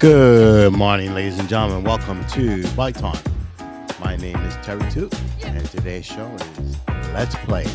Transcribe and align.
Good 0.00 0.72
morning, 0.72 1.12
ladies 1.12 1.38
and 1.38 1.46
gentlemen. 1.46 1.84
Welcome 1.84 2.24
to 2.28 2.66
Bike 2.68 2.96
Time. 2.96 3.22
My 4.00 4.16
name 4.16 4.36
is 4.46 4.56
Terry 4.62 4.90
Toot, 4.90 5.14
and 5.44 5.62
today's 5.66 6.06
show 6.06 6.26
is 6.58 6.76
Let's 7.12 7.34
Play. 7.44 7.66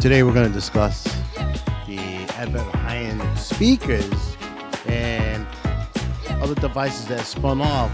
Today 0.00 0.22
we're 0.22 0.32
going 0.32 0.48
to 0.48 0.54
discuss 0.54 1.04
the 1.86 1.98
advent 2.38 2.74
high-end 2.76 3.20
speakers 3.38 4.10
and 4.86 5.46
other 6.40 6.54
devices 6.54 7.06
that 7.08 7.26
spun 7.26 7.60
off 7.60 7.92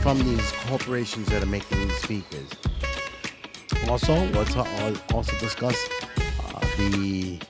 from 0.00 0.20
these 0.20 0.52
corporations 0.68 1.26
that 1.30 1.42
are 1.42 1.46
making 1.46 1.80
these 1.80 1.96
speakers. 1.96 2.48
Also, 3.88 4.14
we'll 4.30 4.96
also 5.12 5.36
discuss 5.40 5.88
uh, 6.44 6.60
the 6.76 7.40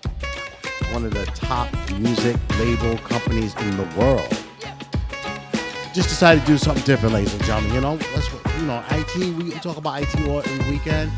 one 0.94 1.04
of 1.04 1.12
the 1.12 1.26
top 1.34 1.70
music 1.98 2.36
label 2.58 2.96
companies 2.96 3.54
in 3.56 3.76
the 3.76 3.86
world 3.98 4.43
just 5.94 6.08
decided 6.08 6.40
to 6.40 6.46
do 6.48 6.58
something 6.58 6.84
different, 6.84 7.14
ladies 7.14 7.32
and 7.32 7.44
gentlemen. 7.44 7.72
You 7.72 7.80
know, 7.80 7.94
let's 8.14 8.28
you 8.58 8.66
know, 8.66 8.82
IT. 8.90 9.14
We 9.36 9.50
talk 9.60 9.76
about 9.76 10.02
IT 10.02 10.28
all 10.28 10.40
every 10.40 10.72
weekend. 10.72 11.12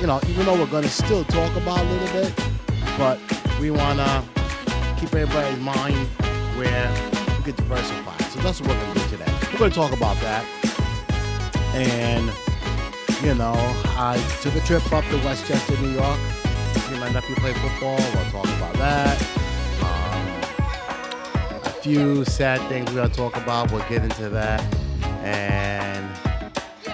You 0.00 0.06
know, 0.06 0.20
even 0.28 0.44
though 0.44 0.58
we're 0.58 0.66
gonna 0.66 0.88
still 0.88 1.24
talk 1.24 1.56
about 1.56 1.80
a 1.80 1.84
little 1.84 2.20
bit, 2.20 2.34
but 2.98 3.18
we 3.58 3.70
wanna 3.70 4.22
keep 5.00 5.14
everybody's 5.14 5.58
mind 5.60 6.06
where 6.58 6.92
we 7.38 7.44
get 7.44 7.56
diversified. 7.56 8.20
So 8.30 8.40
that's 8.40 8.60
what 8.60 8.70
we're 8.70 8.94
gonna 8.94 9.00
do 9.00 9.08
today. 9.08 9.32
We're 9.54 9.58
gonna 9.58 9.74
talk 9.74 9.92
about 9.94 10.20
that, 10.20 10.44
and 11.74 12.30
you 13.24 13.34
know, 13.34 13.54
I 13.96 14.22
took 14.42 14.54
a 14.54 14.60
trip 14.60 14.84
up 14.92 15.04
to 15.06 15.16
Westchester, 15.24 15.80
New 15.80 15.92
York. 15.92 16.18
See 16.74 17.00
my 17.00 17.10
nephew 17.10 17.34
play 17.36 17.54
football. 17.54 17.96
We'll 17.96 18.30
talk 18.30 18.44
about 18.44 18.74
that 18.74 19.37
few 21.88 22.22
sad 22.26 22.60
things 22.68 22.86
we 22.90 22.96
gotta 22.96 23.14
talk 23.14 23.34
about. 23.38 23.72
We'll 23.72 23.88
get 23.88 24.02
into 24.04 24.28
that. 24.28 24.62
And 25.24 26.06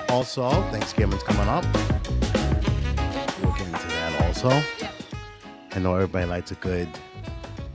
also, 0.08 0.48
Thanksgiving's 0.70 1.24
coming 1.24 1.48
up. 1.48 1.64
We'll 3.42 3.52
get 3.54 3.66
into 3.66 3.88
that 3.88 4.22
also. 4.22 4.50
I 5.72 5.80
know 5.80 5.96
everybody 5.96 6.26
likes 6.26 6.52
a 6.52 6.54
good 6.54 6.88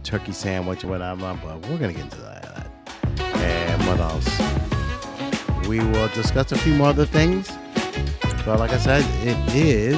turkey 0.05 0.31
sandwich 0.31 0.85
or 0.85 0.87
whatever, 0.87 1.37
but 1.43 1.59
we're 1.67 1.77
gonna 1.77 1.91
get 1.91 2.03
into 2.03 2.21
that. 2.21 2.71
And 3.19 3.85
what 3.85 3.99
else? 3.99 5.67
We 5.67 5.79
will 5.79 6.07
discuss 6.15 6.53
a 6.53 6.57
few 6.57 6.73
more 6.73 6.87
other 6.87 7.05
things. 7.05 7.51
But 8.45 8.59
like 8.59 8.71
I 8.71 8.77
said, 8.77 9.03
it 9.27 9.37
is 9.53 9.97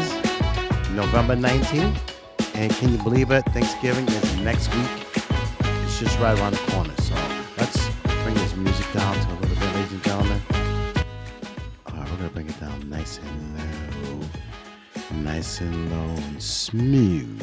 November 0.95 1.36
19th. 1.36 1.99
And 2.55 2.73
can 2.73 2.92
you 2.92 2.97
believe 3.03 3.30
it? 3.30 3.45
Thanksgiving 3.53 4.08
is 4.08 4.38
next 4.38 4.73
week. 4.73 4.89
It's 5.83 5.99
just 5.99 6.17
right 6.17 6.36
around 6.39 6.53
the 6.53 6.72
corner 6.72 6.95
nice 15.36 15.62
and 15.62 15.90
low 15.90 16.14
and 16.26 16.44
smooth. 16.44 17.42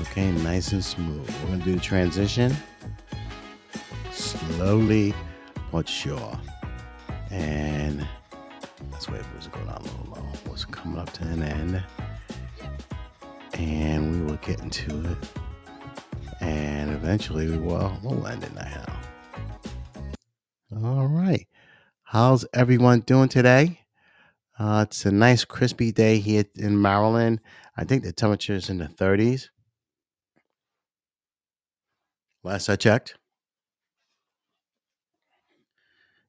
Okay, 0.00 0.32
nice 0.32 0.72
and 0.72 0.84
smooth. 0.84 1.32
We're 1.42 1.50
gonna 1.50 1.64
do 1.64 1.74
the 1.76 1.80
transition 1.80 2.52
slowly 4.10 5.14
but 5.70 5.88
sure. 5.88 6.36
And 7.30 8.00
wait 9.08 9.24
for 9.24 9.36
it 9.36 9.42
to 9.42 9.50
go 9.50 9.58
down 9.60 9.76
a 9.76 9.82
little 9.82 10.16
low. 10.16 10.28
What's 10.46 10.64
coming 10.64 10.98
up 10.98 11.12
to 11.12 11.22
an 11.22 11.44
end? 11.44 11.84
And 13.52 14.10
we 14.10 14.26
will 14.26 14.38
get 14.38 14.60
into 14.60 15.12
it. 15.12 15.18
And 16.40 16.90
eventually 16.90 17.48
we 17.48 17.56
will 17.56 17.96
we'll 18.02 18.26
end 18.26 18.42
it 18.42 18.52
now. 18.52 19.00
All 20.82 21.06
right. 21.06 21.46
How's 22.02 22.44
everyone 22.52 23.00
doing 23.00 23.28
today? 23.28 23.83
Uh, 24.56 24.84
it's 24.88 25.04
a 25.04 25.10
nice 25.10 25.44
crispy 25.44 25.90
day 25.90 26.18
here 26.18 26.44
in 26.54 26.80
Maryland. 26.80 27.40
I 27.76 27.84
think 27.84 28.04
the 28.04 28.12
temperature 28.12 28.54
is 28.54 28.70
in 28.70 28.78
the 28.78 28.86
30s. 28.86 29.48
Last 32.44 32.68
I 32.68 32.76
checked. 32.76 33.16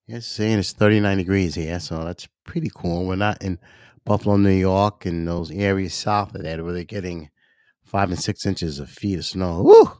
Yes, 0.08 0.26
saying 0.26 0.60
it's 0.60 0.72
39 0.72 1.18
degrees 1.18 1.56
here, 1.56 1.80
so 1.80 2.04
that's 2.04 2.28
pretty 2.46 2.72
cool. 2.74 3.06
We're 3.06 3.16
not 3.16 3.44
in 3.44 3.60
Buffalo, 4.06 4.38
New 4.38 4.52
York, 4.52 5.06
and 5.06 5.28
those 5.28 5.52
areas 5.52 5.94
south 5.94 6.34
of 6.36 6.44
that 6.44 6.64
where 6.64 6.74
they're 6.74 6.84
getting 6.84 7.30
five 7.84 8.10
and 8.10 8.20
six 8.20 8.46
inches 8.46 8.80
of 8.80 8.90
feet 8.90 9.20
of 9.20 9.26
snow. 9.26 9.62
Woo! 9.62 9.92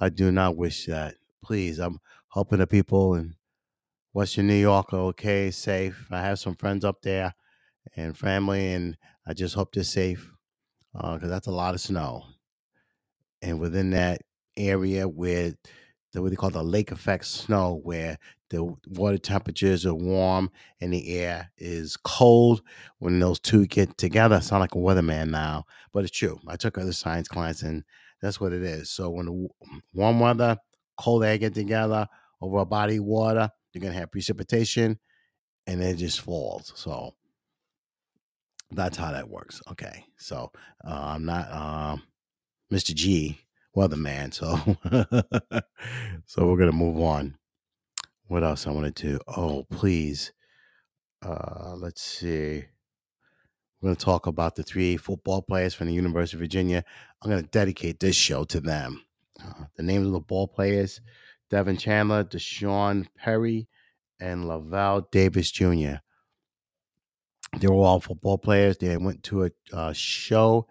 I 0.00 0.10
do 0.10 0.30
not 0.30 0.56
wish 0.56 0.86
that. 0.86 1.14
Please, 1.42 1.78
I'm 1.78 1.98
hoping 2.28 2.58
the 2.58 2.66
people 2.66 3.14
in 3.14 3.34
Western 4.12 4.48
New 4.48 4.54
York 4.54 4.92
are 4.92 5.06
okay, 5.06 5.50
safe. 5.50 6.06
I 6.10 6.20
have 6.20 6.38
some 6.38 6.54
friends 6.54 6.84
up 6.84 7.02
there 7.02 7.34
and 7.96 8.16
family, 8.16 8.72
and 8.72 8.96
I 9.26 9.34
just 9.34 9.54
hope 9.54 9.72
they're 9.72 9.84
safe 9.84 10.30
because 10.92 11.22
uh, 11.24 11.28
that's 11.28 11.46
a 11.46 11.52
lot 11.52 11.74
of 11.74 11.80
snow. 11.80 12.24
And 13.42 13.60
within 13.60 13.90
that 13.90 14.22
area 14.56 15.08
where 15.08 15.54
the 16.12 16.22
what 16.22 16.30
they 16.30 16.36
call 16.36 16.50
the 16.50 16.62
lake 16.62 16.90
effect 16.90 17.26
snow, 17.26 17.80
where 17.82 18.18
the 18.50 18.74
water 18.88 19.18
temperatures 19.18 19.84
are 19.84 19.94
warm 19.94 20.50
and 20.80 20.92
the 20.92 21.18
air 21.18 21.50
is 21.58 21.96
cold. 21.96 22.62
When 22.98 23.20
those 23.20 23.38
two 23.38 23.66
get 23.66 23.98
together, 23.98 24.36
I 24.36 24.40
sound 24.40 24.60
like 24.60 24.74
a 24.74 24.78
weatherman 24.78 25.30
now, 25.30 25.64
but 25.92 26.04
it's 26.04 26.16
true. 26.16 26.40
I 26.48 26.56
took 26.56 26.78
other 26.78 26.92
science 26.92 27.28
class, 27.28 27.62
and 27.62 27.84
that's 28.22 28.40
what 28.40 28.52
it 28.52 28.62
is. 28.62 28.90
So 28.90 29.10
when 29.10 29.26
the 29.26 29.48
warm 29.92 30.20
weather, 30.20 30.56
cold 30.98 31.24
air 31.24 31.38
get 31.38 31.54
together 31.54 32.08
over 32.40 32.58
a 32.58 32.66
body 32.66 32.96
of 32.96 33.04
water, 33.04 33.50
you're 33.72 33.92
to 33.92 33.98
have 33.98 34.10
precipitation 34.10 34.98
and 35.66 35.82
it 35.82 35.96
just 35.96 36.20
falls. 36.20 36.72
So 36.74 37.14
that's 38.70 38.96
how 38.96 39.12
that 39.12 39.28
works. 39.28 39.60
Okay. 39.70 40.04
So 40.16 40.50
uh, 40.86 41.12
I'm 41.14 41.24
not 41.24 41.52
um, 41.52 42.02
Mr. 42.72 42.94
G, 42.94 43.38
weatherman. 43.76 44.34
So, 44.34 44.58
so 46.26 46.46
we're 46.46 46.66
to 46.66 46.72
move 46.72 47.00
on. 47.00 47.36
What 48.26 48.44
else 48.44 48.66
I 48.66 48.70
want 48.70 48.94
to 48.94 49.02
do? 49.02 49.18
Oh, 49.26 49.66
please. 49.70 50.32
Uh, 51.24 51.74
let's 51.76 52.02
see. 52.02 52.64
We're 53.80 53.88
going 53.88 53.96
to 53.96 54.04
talk 54.04 54.26
about 54.26 54.56
the 54.56 54.62
three 54.62 54.96
football 54.96 55.40
players 55.40 55.72
from 55.72 55.86
the 55.86 55.94
University 55.94 56.36
of 56.36 56.40
Virginia. 56.40 56.84
I'm 57.22 57.30
going 57.30 57.42
to 57.42 57.48
dedicate 57.50 58.00
this 58.00 58.16
show 58.16 58.44
to 58.44 58.60
them. 58.60 59.02
Uh, 59.42 59.64
the 59.76 59.82
names 59.82 60.06
of 60.06 60.12
the 60.12 60.20
ball 60.20 60.48
players 60.48 61.00
Devin 61.50 61.78
Chandler, 61.78 62.24
D'Sean 62.24 63.08
Perry, 63.16 63.68
and 64.20 64.46
Lavelle 64.46 65.08
Davis 65.10 65.50
Jr. 65.50 66.00
They 67.56 67.68
were 67.68 67.74
all 67.74 68.00
football 68.00 68.38
players. 68.38 68.78
They 68.78 68.96
went 68.96 69.22
to 69.24 69.44
a 69.44 69.50
uh, 69.72 69.92
show 69.92 70.66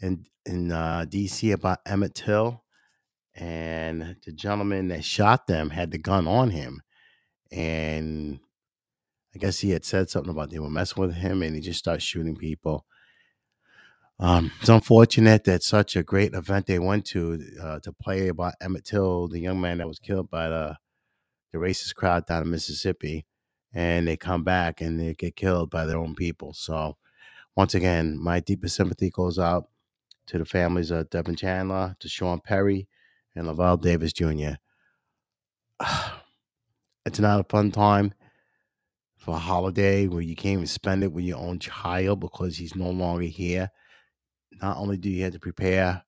in 0.00 0.26
in 0.46 0.72
uh, 0.72 1.06
D.C. 1.08 1.52
about 1.52 1.78
Emmett 1.86 2.14
Till, 2.14 2.62
and 3.34 4.16
the 4.24 4.32
gentleman 4.32 4.88
that 4.88 5.04
shot 5.04 5.46
them 5.46 5.70
had 5.70 5.90
the 5.90 5.98
gun 5.98 6.26
on 6.26 6.50
him, 6.50 6.82
and 7.50 8.40
I 9.34 9.38
guess 9.38 9.58
he 9.60 9.70
had 9.70 9.84
said 9.84 10.10
something 10.10 10.30
about 10.30 10.50
they 10.50 10.58
were 10.58 10.70
messing 10.70 11.00
with 11.00 11.14
him, 11.14 11.42
and 11.42 11.54
he 11.54 11.60
just 11.60 11.78
started 11.78 12.00
shooting 12.02 12.36
people. 12.36 12.84
Um, 14.18 14.52
it's 14.60 14.68
unfortunate 14.68 15.44
that 15.44 15.62
such 15.62 15.96
a 15.96 16.02
great 16.02 16.34
event 16.34 16.66
they 16.66 16.78
went 16.78 17.06
to 17.06 17.40
uh, 17.62 17.80
to 17.80 17.92
play 17.92 18.28
about 18.28 18.54
Emmett 18.60 18.84
Till, 18.84 19.28
the 19.28 19.40
young 19.40 19.60
man 19.60 19.78
that 19.78 19.88
was 19.88 19.98
killed 19.98 20.30
by 20.30 20.48
the 20.48 20.76
the 21.52 21.58
racist 21.58 21.94
crowd 21.94 22.26
down 22.26 22.42
in 22.42 22.50
Mississippi, 22.50 23.26
and 23.72 24.06
they 24.06 24.16
come 24.16 24.44
back 24.44 24.80
and 24.80 24.98
they 24.98 25.14
get 25.14 25.36
killed 25.36 25.70
by 25.70 25.86
their 25.86 25.98
own 25.98 26.14
people. 26.14 26.52
So, 26.52 26.96
once 27.56 27.74
again, 27.74 28.18
my 28.18 28.40
deepest 28.40 28.76
sympathy 28.76 29.10
goes 29.10 29.38
out 29.38 29.68
to 30.26 30.38
the 30.38 30.44
families 30.44 30.90
of 30.90 31.10
Devin 31.10 31.36
Chandler, 31.36 31.96
D'Sean 32.00 32.40
Perry, 32.40 32.88
and 33.34 33.46
Lavelle 33.46 33.76
Davis 33.76 34.12
Jr. 34.12 34.54
It's 37.06 37.18
not 37.18 37.40
a 37.40 37.44
fun 37.44 37.70
time 37.70 38.12
for 39.16 39.34
a 39.34 39.38
holiday 39.38 40.06
where 40.06 40.20
you 40.20 40.36
can't 40.36 40.52
even 40.52 40.66
spend 40.66 41.02
it 41.02 41.10
with 41.10 41.24
your 41.24 41.38
own 41.38 41.58
child 41.58 42.20
because 42.20 42.58
he's 42.58 42.76
no 42.76 42.90
longer 42.90 43.24
here 43.24 43.70
not 44.60 44.76
only 44.76 44.96
do 44.96 45.08
you 45.10 45.24
have 45.24 45.32
to 45.32 45.38
prepare, 45.38 46.02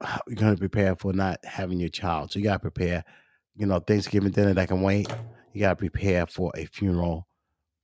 you're 0.26 0.36
going 0.36 0.54
to 0.54 0.58
prepare 0.58 0.96
for 0.96 1.12
not 1.12 1.44
having 1.44 1.80
your 1.80 1.88
child. 1.88 2.32
So 2.32 2.38
you 2.38 2.44
got 2.44 2.54
to 2.54 2.70
prepare, 2.70 3.04
you 3.56 3.66
know, 3.66 3.78
Thanksgiving 3.78 4.30
dinner 4.30 4.54
that 4.54 4.68
can 4.68 4.82
wait. 4.82 5.08
You 5.54 5.60
got 5.60 5.70
to 5.70 5.76
prepare 5.76 6.26
for 6.26 6.52
a 6.56 6.66
funeral 6.66 7.26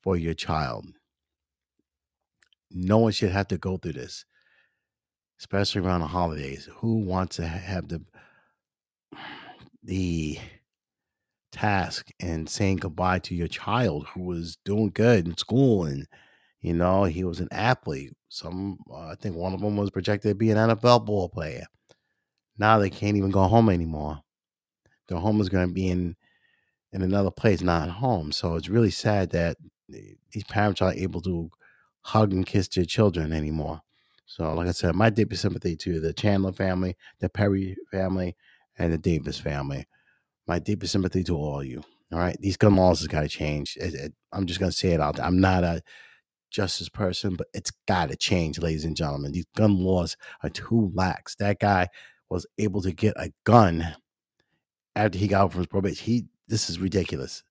for 0.02 0.16
your 0.16 0.34
child. 0.34 0.86
No 2.70 2.98
one 2.98 3.12
should 3.12 3.30
have 3.30 3.48
to 3.48 3.58
go 3.58 3.76
through 3.76 3.94
this, 3.94 4.24
especially 5.38 5.80
around 5.80 6.00
the 6.00 6.08
holidays. 6.08 6.68
Who 6.76 6.98
wants 6.98 7.36
to 7.36 7.46
have 7.46 7.88
the 7.88 8.02
the 9.82 10.38
task 11.52 12.10
and 12.20 12.48
saying 12.48 12.76
goodbye 12.76 13.20
to 13.20 13.34
your 13.34 13.48
child 13.48 14.06
who 14.08 14.22
was 14.22 14.56
doing 14.64 14.90
good 14.90 15.26
in 15.26 15.36
school 15.36 15.84
and 15.84 16.06
you 16.60 16.74
know, 16.74 17.04
he 17.04 17.24
was 17.24 17.40
an 17.40 17.48
athlete. 17.52 18.12
Some, 18.28 18.78
uh, 18.90 19.08
I 19.08 19.14
think 19.14 19.34
one 19.34 19.54
of 19.54 19.60
them 19.60 19.76
was 19.76 19.90
projected 19.90 20.30
to 20.30 20.34
be 20.34 20.50
an 20.50 20.58
NFL 20.58 21.06
ball 21.06 21.28
player. 21.28 21.64
Now 22.58 22.78
they 22.78 22.90
can't 22.90 23.16
even 23.16 23.30
go 23.30 23.44
home 23.44 23.70
anymore. 23.70 24.20
their 25.08 25.18
home 25.18 25.40
is 25.40 25.48
going 25.48 25.66
to 25.66 25.72
be 25.72 25.88
in 25.88 26.16
in 26.92 27.02
another 27.02 27.30
place, 27.30 27.60
not 27.60 27.88
at 27.88 27.94
home. 27.94 28.32
So 28.32 28.56
it's 28.56 28.68
really 28.68 28.90
sad 28.90 29.30
that 29.30 29.56
these 29.88 30.44
parents 30.48 30.82
aren't 30.82 30.98
able 30.98 31.20
to 31.22 31.50
hug 32.02 32.32
and 32.32 32.46
kiss 32.46 32.68
their 32.68 32.84
children 32.84 33.32
anymore. 33.32 33.82
So, 34.26 34.52
like 34.54 34.68
I 34.68 34.72
said, 34.72 34.94
my 34.94 35.10
deepest 35.10 35.42
sympathy 35.42 35.76
to 35.76 35.98
the 35.98 36.12
Chandler 36.12 36.52
family, 36.52 36.96
the 37.18 37.28
Perry 37.28 37.76
family, 37.90 38.36
and 38.78 38.92
the 38.92 38.98
Davis 38.98 39.38
family. 39.38 39.86
My 40.46 40.58
deepest 40.58 40.92
sympathy 40.92 41.24
to 41.24 41.36
all 41.36 41.60
of 41.60 41.66
you. 41.66 41.82
All 42.12 42.18
right, 42.18 42.36
these 42.40 42.56
gun 42.56 42.76
laws 42.76 43.00
has 43.00 43.08
got 43.08 43.22
to 43.22 43.28
change. 43.28 43.76
It, 43.80 43.94
it, 43.94 44.12
I'm 44.32 44.46
just 44.46 44.60
gonna 44.60 44.72
say 44.72 44.90
it 44.90 45.00
out. 45.00 45.16
There. 45.16 45.24
I'm 45.24 45.40
not 45.40 45.64
a 45.64 45.82
justice 46.50 46.88
person, 46.88 47.36
but 47.36 47.48
it's 47.54 47.72
got 47.86 48.10
to 48.10 48.16
change, 48.16 48.58
ladies 48.58 48.84
and 48.84 48.96
gentlemen. 48.96 49.32
These 49.32 49.46
gun 49.56 49.78
laws 49.78 50.16
are 50.42 50.50
too 50.50 50.90
lax. 50.94 51.36
That 51.36 51.60
guy 51.60 51.88
was 52.28 52.46
able 52.58 52.82
to 52.82 52.92
get 52.92 53.14
a 53.16 53.32
gun 53.44 53.94
after 54.96 55.18
he 55.18 55.28
got 55.28 55.42
out 55.42 55.52
from 55.52 55.60
his 55.60 55.66
probation. 55.68 56.04
He 56.04 56.24
this 56.50 56.68
is 56.68 56.78
ridiculous. 56.80 57.42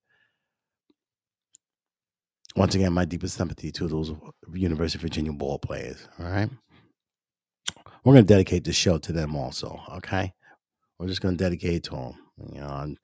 Once 2.56 2.76
again, 2.76 2.92
my 2.92 3.06
deepest 3.06 3.36
sympathy 3.36 3.72
to 3.72 3.88
those 3.88 4.12
University 4.54 4.98
of 4.98 5.02
Virginia 5.02 5.32
ball 5.32 5.58
players. 5.58 6.08
All 6.20 6.26
right. 6.26 6.50
We're 8.04 8.14
going 8.14 8.26
to 8.26 8.34
dedicate 8.34 8.64
this 8.64 8.76
show 8.76 8.98
to 8.98 9.14
them 9.14 9.36
also. 9.36 9.80
Okay. 9.98 10.34
We're 10.98 11.08
just 11.08 11.22
going 11.22 11.38
to 11.38 11.44
dedicate 11.44 11.84
to 11.86 11.92
them. 11.92 12.14
You 12.52 12.60
know, 12.60 12.96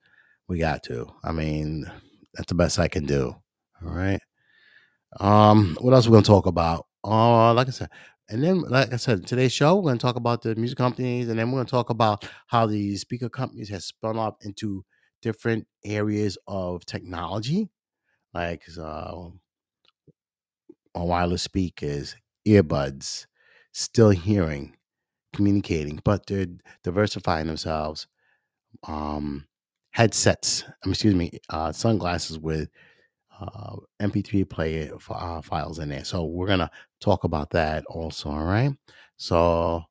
we 0.48 0.58
got 0.58 0.82
to. 0.84 1.06
I 1.24 1.32
mean, 1.32 1.90
that's 2.34 2.48
the 2.48 2.54
best 2.54 2.78
I 2.78 2.88
can 2.88 3.06
do. 3.06 3.34
All 3.84 3.92
right. 3.92 4.20
Um, 5.18 5.76
what 5.80 5.94
else 5.94 6.06
are 6.06 6.10
we 6.10 6.14
going 6.14 6.24
to 6.24 6.28
talk 6.28 6.46
about? 6.46 6.86
Uh, 7.04 7.54
like 7.54 7.68
I 7.68 7.70
said, 7.70 7.88
and 8.28 8.42
then, 8.42 8.62
like 8.62 8.92
I 8.92 8.96
said, 8.96 9.26
today's 9.26 9.52
show, 9.52 9.76
we're 9.76 9.82
going 9.82 9.98
to 9.98 10.02
talk 10.02 10.16
about 10.16 10.42
the 10.42 10.56
music 10.56 10.76
companies, 10.76 11.28
and 11.28 11.38
then 11.38 11.50
we're 11.50 11.58
going 11.58 11.66
to 11.66 11.70
talk 11.70 11.90
about 11.90 12.28
how 12.48 12.66
the 12.66 12.96
speaker 12.96 13.28
companies 13.28 13.68
have 13.68 13.84
spun 13.84 14.18
off 14.18 14.34
into 14.40 14.84
different 15.26 15.66
areas 15.84 16.38
of 16.48 16.86
technology, 16.86 17.70
like 18.34 18.64
uh, 18.80 19.28
wireless 20.94 21.42
speakers, 21.42 22.16
earbuds, 22.46 23.26
still 23.72 24.10
hearing, 24.10 24.76
communicating, 25.34 26.00
but 26.04 26.26
they're 26.26 26.46
diversifying 26.84 27.46
themselves. 27.46 28.06
Um, 28.86 29.46
headsets, 29.92 30.64
um, 30.84 30.92
excuse 30.92 31.14
me, 31.14 31.32
uh, 31.50 31.72
sunglasses 31.72 32.38
with 32.38 32.70
uh, 33.40 33.76
MP3 34.00 34.44
player 34.44 34.92
uh, 35.10 35.42
files 35.42 35.78
in 35.80 35.90
there. 35.90 36.04
So 36.04 36.24
we're 36.24 36.48
gonna 36.48 36.70
talk 37.00 37.24
about 37.24 37.50
that 37.50 37.84
also. 37.86 38.30
All 38.30 38.44
right. 38.44 38.72
So 39.18 39.84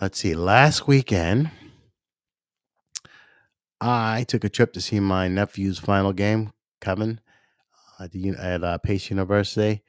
let's 0.00 0.18
see. 0.18 0.34
Last 0.34 0.86
weekend, 0.86 1.50
I 3.80 4.24
took 4.28 4.44
a 4.44 4.48
trip 4.48 4.72
to 4.74 4.80
see 4.80 5.00
my 5.00 5.28
nephew's 5.28 5.78
final 5.78 6.12
game, 6.12 6.52
Kevin, 6.80 7.20
at 7.98 8.12
the 8.12 8.30
at 8.30 8.62
uh, 8.62 8.78
Pace 8.78 9.08
University. 9.10 9.82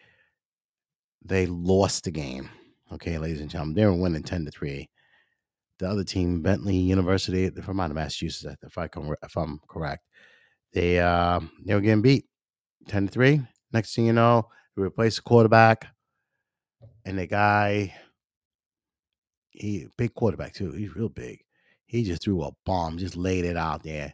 They 1.24 1.46
lost 1.46 2.06
the 2.06 2.12
game. 2.12 2.50
Okay, 2.94 3.18
ladies 3.18 3.42
and 3.42 3.50
gentlemen, 3.50 3.76
they 3.76 3.86
were 3.86 3.94
winning 3.94 4.24
ten 4.24 4.46
to 4.46 4.52
three. 4.52 4.90
The 5.80 5.90
other 5.90 6.04
team, 6.04 6.42
Bentley 6.42 6.76
University, 6.76 7.50
from 7.50 7.80
out 7.80 7.90
of 7.90 7.96
Massachusetts, 7.96 8.56
if 8.64 8.78
I 8.78 8.88
can, 8.88 9.14
if 9.24 9.36
I'm 9.36 9.60
correct, 9.68 10.06
they 10.74 11.00
uh, 11.00 11.42
they 11.66 11.74
were 11.74 11.82
getting 11.82 12.02
beat 12.02 12.26
ten 12.88 13.08
to 13.08 13.12
three. 13.12 13.42
Next 13.74 13.96
thing 13.96 14.06
you 14.06 14.14
know, 14.14 14.48
we 14.76 14.84
replaced 14.84 15.18
the 15.18 15.24
quarterback, 15.24 15.88
and 17.04 17.20
the 17.20 17.28
guy, 17.28 17.94
he 19.50 19.88
big 19.98 20.14
quarterback 20.14 20.54
too. 20.54 20.72
He's 20.72 20.96
real 20.96 21.10
big. 21.10 21.42
He 21.92 22.06
just 22.06 22.24
threw 22.24 22.42
a 22.44 22.52
bomb, 22.66 22.98
just 22.98 23.18
laid 23.18 23.44
it 23.44 23.58
out 23.58 23.84
there. 23.84 24.14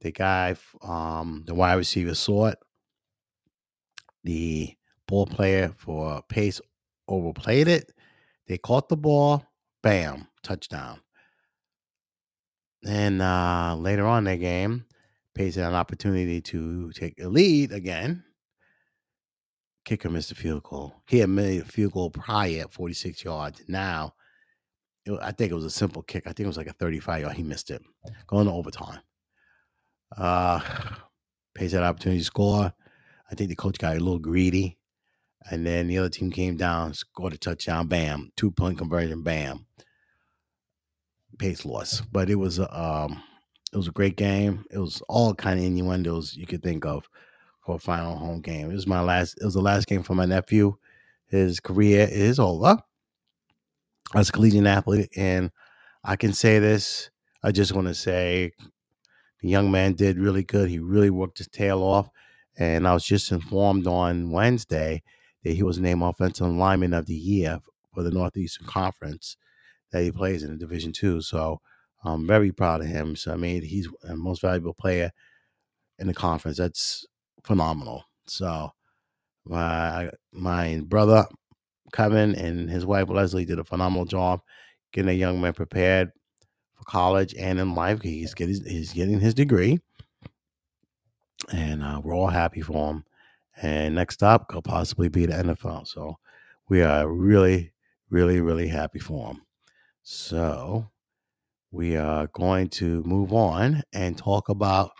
The 0.00 0.12
guy, 0.12 0.56
um, 0.80 1.44
the 1.46 1.54
wide 1.54 1.74
receiver 1.74 2.14
saw 2.14 2.46
it. 2.46 2.58
The 4.24 4.74
ball 5.06 5.26
player 5.26 5.74
for 5.76 6.22
Pace 6.30 6.58
overplayed 7.06 7.68
it. 7.68 7.92
They 8.46 8.56
caught 8.56 8.88
the 8.88 8.96
ball, 8.96 9.44
bam, 9.82 10.26
touchdown. 10.42 11.00
And 12.86 13.20
uh, 13.20 13.76
later 13.78 14.06
on 14.06 14.26
in 14.26 14.32
the 14.32 14.38
game, 14.38 14.86
Pace 15.34 15.56
had 15.56 15.66
an 15.66 15.74
opportunity 15.74 16.40
to 16.40 16.92
take 16.92 17.20
a 17.20 17.28
lead 17.28 17.72
again. 17.72 18.24
Kicker 19.84 20.08
missed 20.08 20.32
a 20.32 20.34
field 20.34 20.62
goal. 20.62 20.94
He 21.06 21.18
had 21.18 21.28
made 21.28 21.60
a 21.60 21.64
field 21.66 21.92
goal 21.92 22.08
prior 22.08 22.62
at 22.62 22.72
46 22.72 23.22
yards. 23.22 23.60
Now, 23.68 24.14
it, 25.04 25.18
I 25.20 25.32
think 25.32 25.50
it 25.50 25.56
was 25.56 25.64
a 25.64 25.70
simple 25.70 26.02
kick. 26.02 26.24
I 26.26 26.30
think 26.30 26.44
it 26.44 26.48
was 26.48 26.56
like 26.56 26.68
a 26.68 26.74
35 26.74 27.22
yard. 27.22 27.36
He 27.36 27.42
missed 27.42 27.70
it. 27.70 27.82
Going 28.26 28.46
to 28.46 28.52
overtime. 28.52 29.00
Uh, 30.16 30.60
Pace 31.54 31.72
had 31.72 31.82
opportunity 31.82 32.20
to 32.20 32.24
score. 32.24 32.72
I 33.30 33.34
think 33.34 33.50
the 33.50 33.56
coach 33.56 33.78
got 33.78 33.96
a 33.96 34.00
little 34.00 34.18
greedy. 34.18 34.78
And 35.50 35.66
then 35.66 35.88
the 35.88 35.98
other 35.98 36.08
team 36.08 36.30
came 36.30 36.56
down, 36.56 36.94
scored 36.94 37.32
a 37.32 37.38
touchdown, 37.38 37.88
bam, 37.88 38.30
two 38.36 38.50
point 38.52 38.78
conversion, 38.78 39.22
bam. 39.22 39.66
Pace 41.38 41.64
lost, 41.64 42.04
but 42.12 42.30
it 42.30 42.36
was 42.36 42.58
a 42.60 42.80
um, 42.80 43.20
it 43.72 43.76
was 43.76 43.88
a 43.88 43.92
great 43.92 44.16
game. 44.16 44.64
It 44.70 44.78
was 44.78 45.02
all 45.08 45.34
kind 45.34 45.58
of 45.58 45.64
innuendos 45.64 46.36
you 46.36 46.46
could 46.46 46.62
think 46.62 46.84
of 46.84 47.08
for 47.64 47.76
a 47.76 47.78
final 47.78 48.16
home 48.16 48.40
game. 48.40 48.70
It 48.70 48.74
was 48.74 48.86
my 48.86 49.00
last. 49.00 49.38
It 49.40 49.44
was 49.44 49.54
the 49.54 49.62
last 49.62 49.88
game 49.88 50.04
for 50.04 50.14
my 50.14 50.26
nephew. 50.26 50.76
His 51.26 51.58
career 51.58 52.06
is 52.08 52.38
over 52.38 52.78
as 54.14 54.28
a 54.28 54.32
collegiate 54.32 54.66
athlete, 54.66 55.10
and 55.16 55.50
I 56.04 56.16
can 56.16 56.32
say 56.32 56.58
this. 56.58 57.10
I 57.42 57.52
just 57.52 57.72
want 57.72 57.88
to 57.88 57.94
say 57.94 58.52
the 59.40 59.48
young 59.48 59.70
man 59.70 59.94
did 59.94 60.18
really 60.18 60.44
good. 60.44 60.68
He 60.68 60.78
really 60.78 61.10
worked 61.10 61.38
his 61.38 61.48
tail 61.48 61.82
off, 61.82 62.08
and 62.56 62.86
I 62.86 62.94
was 62.94 63.04
just 63.04 63.32
informed 63.32 63.86
on 63.86 64.30
Wednesday 64.30 65.02
that 65.44 65.54
he 65.54 65.62
was 65.62 65.78
named 65.78 66.02
offensive 66.02 66.46
lineman 66.46 66.94
of 66.94 67.06
the 67.06 67.14
year 67.14 67.60
for 67.92 68.02
the 68.02 68.10
Northeastern 68.10 68.66
Conference 68.66 69.36
that 69.90 70.02
he 70.02 70.12
plays 70.12 70.42
in 70.42 70.50
the 70.50 70.56
Division 70.56 70.92
Two. 70.92 71.20
So 71.20 71.60
I'm 72.04 72.26
very 72.26 72.52
proud 72.52 72.80
of 72.80 72.86
him. 72.86 73.16
So 73.16 73.32
I 73.32 73.36
mean, 73.36 73.62
he's 73.62 73.88
the 74.02 74.16
most 74.16 74.40
valuable 74.40 74.74
player 74.74 75.12
in 75.98 76.06
the 76.06 76.14
conference. 76.14 76.58
That's 76.58 77.06
phenomenal. 77.44 78.04
So 78.26 78.72
my 79.44 80.10
my 80.32 80.82
brother 80.84 81.26
Kevin 81.92 82.34
and 82.34 82.70
his 82.70 82.86
wife 82.86 83.08
Leslie 83.08 83.44
did 83.44 83.58
a 83.58 83.64
phenomenal 83.64 84.04
job 84.04 84.40
getting 84.92 85.10
a 85.10 85.14
young 85.14 85.40
man 85.40 85.52
prepared 85.52 86.10
for 86.74 86.84
college 86.84 87.34
and 87.38 87.58
in 87.58 87.74
life. 87.74 88.00
He's 88.02 88.34
getting 88.34 88.64
he's 88.64 88.92
getting 88.92 89.20
his 89.20 89.34
degree, 89.34 89.80
and 91.52 91.82
uh, 91.82 92.00
we're 92.02 92.14
all 92.14 92.28
happy 92.28 92.60
for 92.60 92.92
him. 92.92 93.04
And 93.60 93.94
next 93.94 94.22
up 94.22 94.48
could 94.48 94.64
possibly 94.64 95.08
be 95.08 95.26
the 95.26 95.34
NFL. 95.34 95.86
So 95.86 96.18
we 96.68 96.82
are 96.82 97.06
really, 97.06 97.72
really, 98.10 98.40
really 98.40 98.68
happy 98.68 98.98
for 98.98 99.28
him. 99.28 99.42
So 100.02 100.88
we 101.70 101.96
are 101.96 102.28
going 102.28 102.68
to 102.68 103.02
move 103.04 103.32
on 103.32 103.82
and 103.92 104.16
talk 104.16 104.48
about 104.48 104.92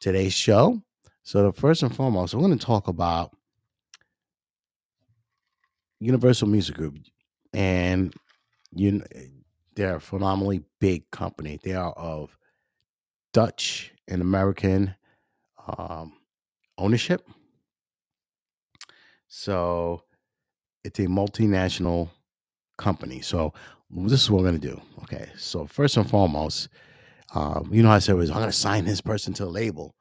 today's 0.00 0.32
show. 0.32 0.80
So, 1.24 1.42
the 1.42 1.52
first 1.52 1.82
and 1.82 1.94
foremost, 1.94 2.34
we're 2.34 2.46
going 2.46 2.56
to 2.56 2.64
talk 2.64 2.86
about 2.86 3.35
Universal 6.00 6.48
Music 6.48 6.76
Group, 6.76 6.98
and 7.52 8.14
you, 8.72 9.02
they're 9.74 9.96
a 9.96 10.00
phenomenally 10.00 10.62
big 10.80 11.10
company. 11.10 11.58
They 11.62 11.74
are 11.74 11.92
of 11.92 12.36
Dutch 13.32 13.92
and 14.08 14.22
American 14.22 14.94
um, 15.78 16.12
ownership. 16.78 17.26
So, 19.28 20.02
it's 20.84 20.98
a 21.00 21.06
multinational 21.06 22.10
company. 22.78 23.20
So, 23.20 23.52
this 23.90 24.22
is 24.22 24.30
what 24.30 24.42
we're 24.42 24.50
going 24.50 24.60
to 24.60 24.68
do. 24.68 24.80
Okay. 25.02 25.28
So, 25.36 25.66
first 25.66 25.96
and 25.96 26.08
foremost, 26.08 26.68
um, 27.34 27.68
you 27.72 27.82
know, 27.82 27.90
I 27.90 27.98
said 27.98 28.14
was 28.14 28.30
I'm 28.30 28.36
going 28.36 28.48
to 28.48 28.52
sign 28.52 28.84
this 28.84 29.00
person 29.00 29.32
to 29.34 29.44
a 29.44 29.46
label. 29.46 29.94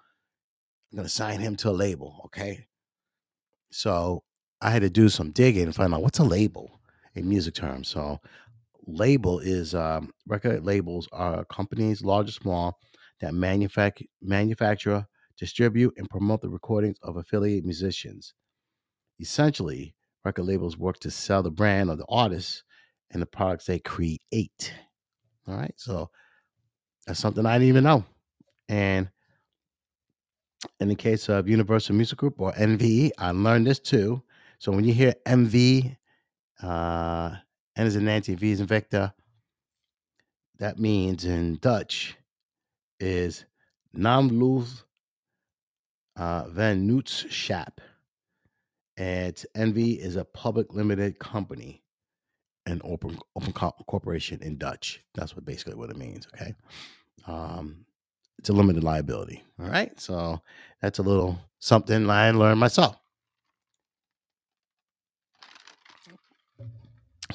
I'm 0.92 0.98
going 0.98 1.08
to 1.08 1.14
sign 1.14 1.40
him 1.40 1.56
to 1.58 1.70
a 1.70 1.72
label. 1.72 2.22
Okay. 2.26 2.66
So 3.72 4.24
I 4.66 4.72
had 4.72 4.82
to 4.82 4.90
do 4.90 5.10
some 5.10 5.30
digging 5.30 5.66
and 5.66 5.76
find 5.76 5.94
out 5.94 6.02
what's 6.02 6.18
a 6.18 6.24
label 6.24 6.80
in 7.14 7.30
music 7.30 7.54
terms. 7.54 7.88
So 7.88 8.20
label 8.88 9.38
is 9.38 9.76
um, 9.76 10.12
record 10.28 10.66
labels 10.66 11.08
are 11.12 11.46
companies, 11.46 12.04
large 12.04 12.30
or 12.30 12.32
small, 12.32 12.80
that 13.22 13.36
manufacture, 13.36 14.06
manufacture, 14.24 15.06
distribute, 15.38 15.94
and 15.98 16.10
promote 16.10 16.42
the 16.42 16.50
recordings 16.50 16.98
of 17.04 17.16
affiliate 17.16 17.64
musicians. 17.64 18.34
Essentially, 19.20 19.94
record 20.24 20.46
labels 20.46 20.78
work 20.80 21.00
to 21.02 21.12
sell 21.12 21.44
the 21.44 21.52
brand 21.52 21.92
of 21.92 22.00
the 22.00 22.06
artists 22.10 22.64
and 23.12 23.22
the 23.22 23.28
products 23.28 23.66
they 23.66 23.78
create. 23.78 24.74
All 25.48 25.56
right, 25.56 25.76
so 25.78 26.10
that's 27.06 27.20
something 27.20 27.46
I 27.46 27.60
didn't 27.60 27.68
even 27.70 27.84
know. 27.84 28.04
And 28.68 29.10
in 30.80 30.88
the 30.88 30.96
case 30.96 31.30
of 31.30 31.48
Universal 31.48 31.94
Music 31.94 32.18
Group 32.18 32.42
or 32.42 32.52
NVE, 32.54 33.12
I 33.20 33.30
learned 33.30 33.68
this 33.68 33.80
too. 33.80 34.24
So 34.60 34.72
when 34.72 34.86
you 34.86 34.94
hear 34.94 35.14
NV, 35.26 35.96
uh, 36.62 37.36
N 37.76 37.88
is 37.88 37.96
in 37.96 38.06
Nancy, 38.06 38.36
V 38.36 38.52
is 38.52 38.60
in 38.60 38.68
Victor, 38.68 39.14
that 40.60 40.80
means 40.80 41.26
in 41.26 41.58
Dutch, 41.58 42.16
is 43.00 43.46
Naamloze 43.96 44.84
uh, 46.16 46.46
Vennootschap. 46.46 47.78
And 48.98 49.36
NV 49.58 50.00
is 50.00 50.16
a 50.16 50.24
public 50.24 50.74
limited 50.74 51.20
company, 51.20 51.84
an 52.66 52.82
open 52.86 53.20
open 53.36 53.52
co- 53.52 53.76
corporation 53.88 54.42
in 54.42 54.58
Dutch. 54.58 55.02
That's 55.14 55.36
what 55.36 55.44
basically 55.46 55.76
what 55.76 55.90
it 55.90 55.98
means. 55.98 56.28
Okay, 56.34 56.56
um, 57.28 57.86
it's 58.40 58.48
a 58.48 58.54
limited 58.54 58.86
liability. 58.86 59.44
All 59.60 59.68
right, 59.68 60.00
so 60.00 60.42
that's 60.82 61.00
a 61.00 61.04
little 61.04 61.38
something 61.60 62.10
I 62.10 62.32
learned 62.32 62.62
myself. 62.62 62.96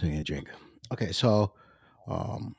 So 0.00 0.06
you 0.06 0.24
drink. 0.24 0.48
Okay, 0.94 1.12
so 1.12 1.52
um, 2.08 2.56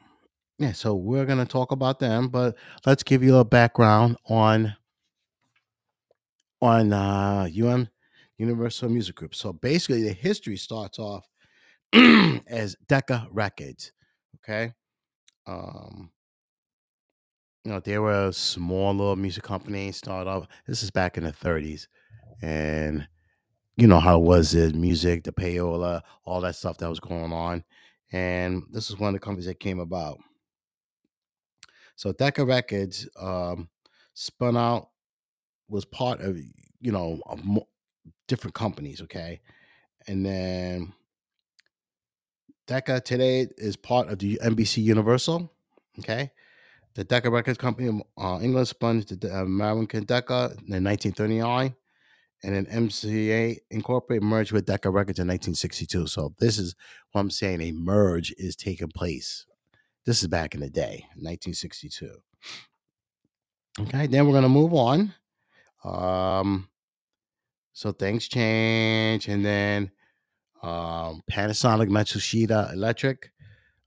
yeah, 0.60 0.74
so 0.74 0.94
we're 0.94 1.26
gonna 1.26 1.44
talk 1.44 1.72
about 1.72 1.98
them, 2.00 2.28
but 2.28 2.56
let's 2.86 3.02
give 3.02 3.24
you 3.24 3.38
a 3.38 3.46
background 3.46 4.18
on 4.28 4.76
on 6.62 6.94
uh, 6.94 7.50
UM 7.52 7.90
Universal 8.38 8.90
Music 8.90 9.16
Group. 9.16 9.34
So 9.34 9.54
basically, 9.54 10.04
the 10.04 10.14
history 10.14 10.56
starts 10.56 11.00
off 11.00 11.26
as 11.94 12.76
Decca 12.88 13.28
Records. 13.32 13.92
Okay, 14.36 14.72
um, 15.48 16.12
you 17.66 17.72
know 17.72 17.80
they 17.80 17.98
were 17.98 18.28
a 18.28 18.34
small 18.34 18.94
little 18.94 19.16
music 19.16 19.44
company. 19.44 19.92
Started 19.92 20.30
off. 20.30 20.48
This 20.68 20.84
is 20.84 20.92
back 20.92 21.18
in 21.18 21.24
the 21.24 21.32
'30s, 21.32 21.88
and 22.44 23.08
you 23.78 23.88
know 23.88 24.00
how 24.00 24.20
it 24.20 24.24
was 24.24 24.52
the 24.52 24.72
music, 24.74 25.24
the 25.24 25.32
payola, 25.32 26.02
all 26.26 26.42
that 26.42 26.56
stuff 26.56 26.78
that 26.78 26.90
was 26.90 27.00
going 27.00 27.34
on. 27.34 27.64
And 28.12 28.64
this 28.72 28.90
is 28.90 29.00
one 29.00 29.10
of 29.10 29.14
the 29.14 29.20
companies 29.20 29.46
that 29.46 29.60
came 29.60 29.80
about. 29.80 30.20
So 31.96 32.12
Decca 32.12 32.44
Records 32.44 33.08
um, 33.20 33.70
spun 34.14 34.58
out 34.58 34.90
was 35.70 35.86
part 35.86 36.20
of 36.22 36.38
you 36.38 36.92
know 36.92 37.22
mo- 37.44 37.68
different 38.28 38.54
companies. 38.56 39.02
Okay, 39.02 39.40
and 40.08 40.26
then 40.26 40.94
Decca 42.68 43.02
today 43.02 43.48
is 43.58 43.76
part 43.76 44.10
of 44.10 44.20
the 44.20 44.40
NBC 44.44 44.84
Universal. 44.84 45.52
Okay, 46.00 46.32
the 46.96 47.04
Decca 47.04 47.30
Records 47.30 47.58
Company 47.58 48.02
uh, 48.18 48.40
England 48.42 48.68
spun 48.68 49.04
the 49.08 49.30
uh, 49.32 49.44
American 49.44 50.04
Decca 50.04 50.56
in 50.68 50.84
1939, 50.84 51.76
and 52.44 52.56
then 52.56 52.66
MCA 52.66 53.58
Incorporated 53.70 54.24
merged 54.24 54.52
with 54.52 54.66
Decca 54.66 54.90
Records 54.90 55.20
in 55.20 55.28
1962. 55.28 56.08
So 56.08 56.34
this 56.40 56.58
is 56.58 56.76
what 57.12 57.22
I'm 57.22 57.30
saying: 57.30 57.62
a 57.62 57.72
merge 57.72 58.34
is 58.38 58.56
taking 58.56 58.90
place. 58.90 59.46
This 60.06 60.22
is 60.22 60.28
back 60.28 60.56
in 60.56 60.62
the 60.62 60.70
day, 60.70 61.06
1962. 61.16 62.12
Okay, 63.82 64.08
then 64.08 64.28
we're 64.28 64.34
gonna 64.34 64.50
move 64.50 64.74
on. 64.74 65.14
Um, 65.84 66.68
so 67.74 67.92
things 67.92 68.28
change, 68.28 69.28
and 69.28 69.46
then 69.46 69.92
um, 70.62 71.22
Panasonic, 71.32 71.90
Matsushita 71.90 72.74
Electric, 72.74 73.32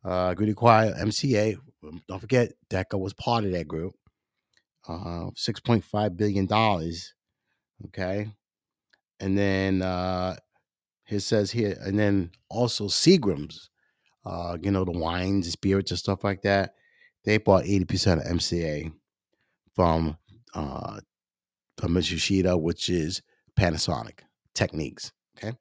uh, 0.04 0.34
Goody 0.34 0.54
Quiet, 0.54 0.96
MCA. 0.96 1.56
Don't 2.08 2.20
forget, 2.20 2.52
Decca 2.70 2.96
was 2.96 3.12
part 3.12 3.44
of 3.44 3.52
that 3.52 3.68
group. 3.68 3.94
Uh, 4.88 5.30
six 5.34 5.60
point 5.60 5.84
five 5.84 6.16
billion 6.16 6.46
dollars. 6.46 7.14
Okay, 7.86 8.28
and 9.20 9.36
then 9.36 9.82
uh, 9.82 10.36
it 11.08 11.20
says 11.20 11.50
here, 11.50 11.76
and 11.80 11.98
then 11.98 12.30
also 12.48 12.86
Seagram's. 12.86 13.70
Uh, 14.26 14.56
you 14.62 14.70
know 14.70 14.86
the 14.86 14.90
wines, 14.90 15.50
spirits, 15.52 15.90
and 15.90 15.98
stuff 15.98 16.24
like 16.24 16.40
that. 16.42 16.74
They 17.24 17.36
bought 17.36 17.64
eighty 17.64 17.84
percent 17.84 18.22
of 18.22 18.26
MCA 18.26 18.90
from 19.74 20.16
uh, 20.54 21.00
from 21.76 21.94
Matsushita, 21.94 22.58
which 22.60 22.88
is 22.88 23.22
Panasonic 23.58 24.20
Techniques. 24.54 25.12
Okay. 25.36 25.56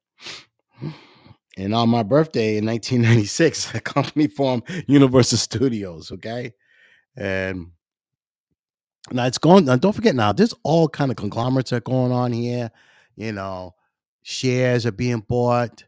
And 1.56 1.74
on 1.74 1.88
my 1.88 2.02
birthday 2.02 2.56
in 2.56 2.66
1996, 2.66 3.70
the 3.72 3.80
company 3.80 4.26
formed 4.26 4.64
Universal 4.86 5.38
Studios. 5.38 6.10
Okay. 6.12 6.52
And 7.16 7.68
now 9.12 9.26
it's 9.26 9.38
going, 9.38 9.66
now 9.66 9.76
don't 9.76 9.92
forget 9.92 10.14
now, 10.14 10.32
there's 10.32 10.54
all 10.62 10.88
kind 10.88 11.10
of 11.10 11.16
conglomerates 11.16 11.70
that 11.70 11.76
are 11.76 11.80
going 11.80 12.12
on 12.12 12.32
here. 12.32 12.70
You 13.16 13.32
know, 13.32 13.74
shares 14.22 14.86
are 14.86 14.92
being 14.92 15.20
bought. 15.20 15.84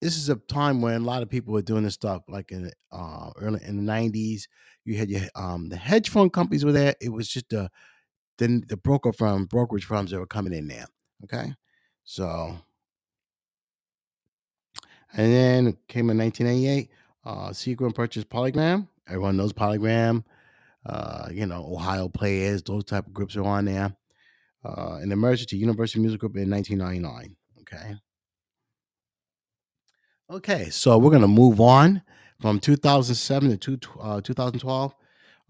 This 0.00 0.16
is 0.16 0.28
a 0.28 0.36
time 0.36 0.82
when 0.82 0.94
a 0.94 1.04
lot 1.04 1.22
of 1.22 1.30
people 1.30 1.54
were 1.54 1.62
doing 1.62 1.84
this 1.84 1.94
stuff, 1.94 2.22
like 2.28 2.52
in 2.52 2.70
uh, 2.92 3.30
early 3.38 3.60
in 3.64 3.84
the 3.84 3.92
90s. 3.92 4.42
You 4.84 4.96
had 4.96 5.10
your 5.10 5.22
um, 5.34 5.68
the 5.68 5.76
hedge 5.76 6.10
fund 6.10 6.32
companies 6.32 6.64
were 6.64 6.72
there. 6.72 6.94
It 7.00 7.08
was 7.08 7.28
just 7.28 7.48
the 7.48 7.70
the, 8.38 8.62
the 8.68 8.76
broker 8.76 9.12
firm, 9.12 9.46
brokerage 9.46 9.86
firms 9.86 10.10
that 10.10 10.18
were 10.18 10.26
coming 10.26 10.52
in 10.52 10.68
there. 10.68 10.86
Okay. 11.24 11.52
So 12.04 12.56
And 15.14 15.32
then 15.32 15.76
came 15.88 16.10
in 16.10 16.18
1988. 16.18 16.90
Uh, 17.24 17.48
Seagram 17.48 17.94
purchased 17.94 18.28
Polygram. 18.28 18.86
Everyone 19.08 19.36
knows 19.36 19.52
Polygram. 19.52 20.24
Uh, 20.84 21.28
you 21.32 21.46
know, 21.46 21.66
Ohio 21.72 22.08
Players, 22.08 22.62
those 22.62 22.84
type 22.84 23.06
of 23.06 23.12
groups 23.12 23.36
are 23.36 23.42
on 23.42 23.64
there. 23.64 23.96
Uh, 24.66 24.98
and 25.00 25.12
emerged 25.12 25.48
to 25.48 25.56
University 25.56 26.00
Music 26.00 26.18
Group 26.18 26.36
in 26.36 26.50
1999. 26.50 27.36
Okay. 27.60 27.94
Okay, 30.28 30.70
so 30.70 30.98
we're 30.98 31.12
gonna 31.12 31.28
move 31.28 31.60
on 31.60 32.02
from 32.40 32.58
2007 32.58 33.58
to 33.58 33.76
two, 33.76 34.00
uh, 34.00 34.20
2012. 34.20 34.94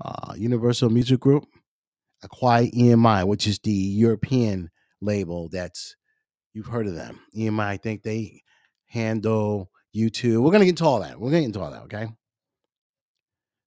Uh, 0.05 0.35
Universal 0.37 0.91
Music 0.91 1.19
Group 1.19 1.47
acquired 2.23 2.71
EMI, 2.73 3.27
which 3.27 3.47
is 3.47 3.59
the 3.61 3.71
European 3.71 4.71
label 5.01 5.49
that's 5.49 5.97
you've 6.53 6.67
heard 6.67 6.87
of 6.87 6.95
them. 6.95 7.21
EMI, 7.35 7.61
I 7.61 7.77
think 7.79 8.03
they 8.03 8.43
handle 8.87 9.71
YouTube. 9.95 10.43
We're 10.43 10.53
gonna 10.53 10.67
get 10.67 10.71
into 10.71 10.85
all 10.85 11.01
that. 11.01 11.19
We're 11.19 11.31
gonna 11.31 11.41
get 11.41 11.47
into 11.47 11.61
all 11.61 11.71
that. 11.71 11.83
Okay. 11.85 12.09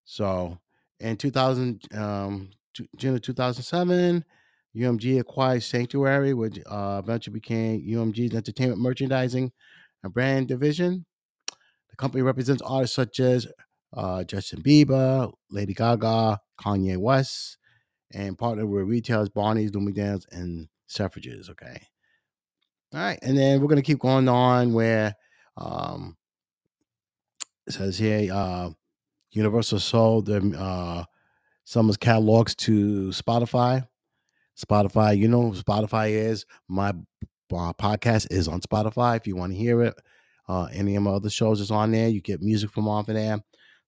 So 0.06 0.60
in 1.00 1.18
2000, 1.18 1.82
um, 1.96 2.51
June 2.98 3.15
of 3.15 3.22
2007, 3.22 4.24
UMG 4.76 5.20
acquired 5.20 5.64
Sanctuary, 5.64 6.34
which 6.34 6.60
uh, 6.66 7.02
eventually 7.04 7.34
became 7.34 7.82
UMG's 7.82 8.36
entertainment 8.36 8.80
merchandising 8.82 9.52
and 10.04 10.14
brand 10.14 10.48
division. 10.48 11.06
The 11.90 11.96
company 11.98 12.22
represents 12.22 12.62
artists 12.62 12.96
such 12.96 13.20
as 13.20 13.48
uh, 13.94 14.24
Justin 14.24 14.62
Bieber, 14.62 15.32
Lady 15.50 15.74
Gaga, 15.74 16.40
Kanye 16.62 16.98
West, 16.98 17.58
and 18.14 18.38
partnered 18.38 18.70
with 18.70 18.88
retailers 18.88 19.30
Barney's, 19.30 19.72
Bloomingdale's, 19.72 20.28
and 20.32 20.68
Selfridges. 20.90 21.50
Okay. 21.50 21.82
All 22.94 23.00
right. 23.00 23.20
And 23.22 23.38
then 23.38 23.60
we're 23.62 23.68
going 23.68 23.78
to 23.78 23.82
keep 23.82 24.00
going 24.00 24.28
on 24.28 24.74
where 24.74 25.16
um, 25.58 26.18
it 27.68 27.74
says 27.74 27.98
here 27.98 28.34
uh, 28.34 28.70
Universal 29.32 29.80
sold 29.80 30.26
them, 30.26 30.56
uh, 30.58 31.04
some 31.66 31.86
of 31.86 31.90
its 31.90 31.98
catalogs 31.98 32.56
to 32.56 33.10
Spotify. 33.10 33.88
Spotify, 34.60 35.18
you 35.18 35.28
know, 35.28 35.51
Spotify 35.51 36.12
is 36.12 36.46
my 36.68 36.89
uh, 36.89 37.74
podcast 37.74 38.28
is 38.32 38.48
on 38.48 38.62
Spotify. 38.62 39.18
If 39.18 39.25
you 39.25 39.36
want 39.36 39.54
to 39.54 39.58
hear 39.58 39.82
it, 39.84 39.96
uh, 40.48 40.68
any 40.74 40.96
of 40.96 41.04
my 41.04 41.12
other 41.12 41.30
shows 41.30 41.62
is 41.62 41.72
on 41.72 41.92
there. 41.92 42.10
You 42.10 42.22
get 42.22 42.42
music 42.42 42.72
from 42.72 42.88
off 42.88 43.08
of 43.08 43.16
there. 43.16 43.39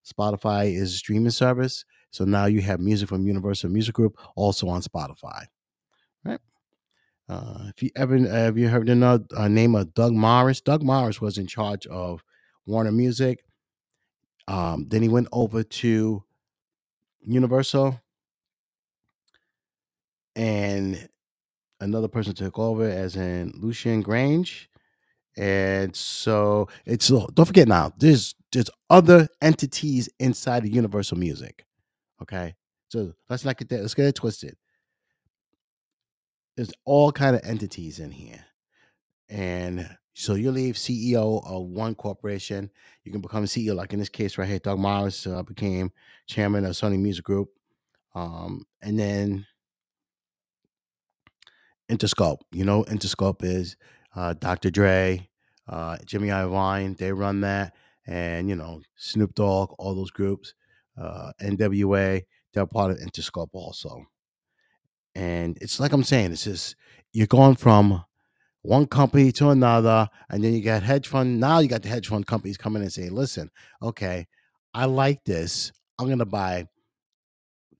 Spotify 0.04 0.74
is 0.74 0.94
a 0.94 0.96
streaming 0.96 1.30
service, 1.30 1.84
so 2.10 2.24
now 2.24 2.46
you 2.46 2.60
have 2.62 2.80
music 2.80 3.08
from 3.08 3.26
Universal 3.26 3.70
Music 3.70 3.94
Group 3.94 4.18
also 4.34 4.68
on 4.68 4.82
Spotify. 4.82 5.44
Right. 6.24 6.40
Uh, 7.28 7.66
if 7.68 7.82
you 7.82 7.90
ever 7.94 8.18
have 8.18 8.58
you 8.58 8.68
heard 8.68 8.86
the 8.86 9.26
uh, 9.36 9.48
name 9.48 9.74
of 9.74 9.94
Doug 9.94 10.12
Morris? 10.12 10.60
Doug 10.60 10.82
Morris 10.82 11.20
was 11.20 11.38
in 11.38 11.46
charge 11.46 11.86
of 11.86 12.24
Warner 12.66 12.92
Music. 12.92 13.44
Um, 14.48 14.86
then 14.88 15.02
he 15.02 15.08
went 15.08 15.28
over 15.32 15.62
to 15.62 16.24
Universal, 17.20 18.00
and 20.36 21.08
another 21.80 22.08
person 22.08 22.34
took 22.34 22.58
over, 22.58 22.88
as 22.88 23.16
in 23.16 23.52
Lucian 23.56 24.02
Grainge. 24.02 24.66
And 25.36 25.94
so 25.96 26.68
it's 26.84 27.08
don't 27.08 27.46
forget 27.46 27.68
now, 27.68 27.92
there's 27.98 28.34
there's 28.52 28.70
other 28.90 29.28
entities 29.40 30.08
inside 30.18 30.64
of 30.64 30.70
Universal 30.70 31.18
Music. 31.18 31.64
Okay. 32.20 32.54
So 32.88 33.14
let's 33.30 33.44
not 33.44 33.56
get 33.56 33.70
that, 33.70 33.80
let's 33.80 33.94
get 33.94 34.04
it 34.04 34.14
twisted. 34.14 34.54
There's 36.56 36.72
all 36.84 37.10
kind 37.10 37.34
of 37.34 37.40
entities 37.42 37.98
in 37.98 38.10
here. 38.10 38.44
And 39.30 39.88
so 40.12 40.34
you 40.34 40.50
leave 40.50 40.74
CEO 40.74 41.42
of 41.46 41.68
one 41.68 41.94
corporation, 41.94 42.70
you 43.04 43.10
can 43.10 43.22
become 43.22 43.44
CEO. 43.44 43.74
Like 43.74 43.94
in 43.94 43.98
this 43.98 44.10
case 44.10 44.36
right 44.36 44.46
here, 44.46 44.58
Doug 44.58 44.78
Morris 44.78 45.26
uh, 45.26 45.42
became 45.42 45.90
chairman 46.26 46.66
of 46.66 46.72
Sony 46.72 47.00
Music 47.00 47.24
Group. 47.24 47.48
Um, 48.14 48.66
and 48.82 48.98
then 48.98 49.46
Interscope. 51.92 52.38
You 52.52 52.64
know, 52.64 52.84
Interscope 52.84 53.44
is 53.44 53.76
uh, 54.16 54.34
Dr. 54.34 54.70
Dre, 54.70 55.28
uh, 55.68 55.98
Jimmy 56.06 56.28
Iovine. 56.28 56.96
They 56.96 57.12
run 57.12 57.40
that, 57.42 57.74
and 58.06 58.48
you 58.48 58.56
know, 58.56 58.80
Snoop 58.96 59.34
Dogg, 59.34 59.74
all 59.78 59.94
those 59.94 60.10
groups, 60.10 60.54
uh, 61.00 61.32
NWA. 61.40 62.22
they're 62.54 62.66
part 62.66 62.90
of 62.90 62.98
Interscope 62.98 63.50
also. 63.52 64.04
And 65.14 65.58
it's 65.60 65.78
like 65.78 65.92
I'm 65.92 66.04
saying, 66.04 66.32
it's 66.32 66.44
just 66.44 66.76
you're 67.12 67.26
going 67.26 67.56
from 67.56 68.04
one 68.62 68.86
company 68.86 69.32
to 69.32 69.50
another, 69.50 70.08
and 70.30 70.42
then 70.42 70.54
you 70.54 70.62
got 70.62 70.82
hedge 70.82 71.08
fund. 71.08 71.38
Now 71.40 71.58
you 71.58 71.68
got 71.68 71.82
the 71.82 71.88
hedge 71.88 72.08
fund 72.08 72.26
companies 72.26 72.56
coming 72.56 72.80
in 72.80 72.84
and 72.84 72.92
saying, 72.92 73.12
"Listen, 73.12 73.50
okay, 73.82 74.26
I 74.72 74.86
like 74.86 75.24
this. 75.24 75.72
I'm 75.98 76.08
gonna 76.08 76.24
buy 76.24 76.66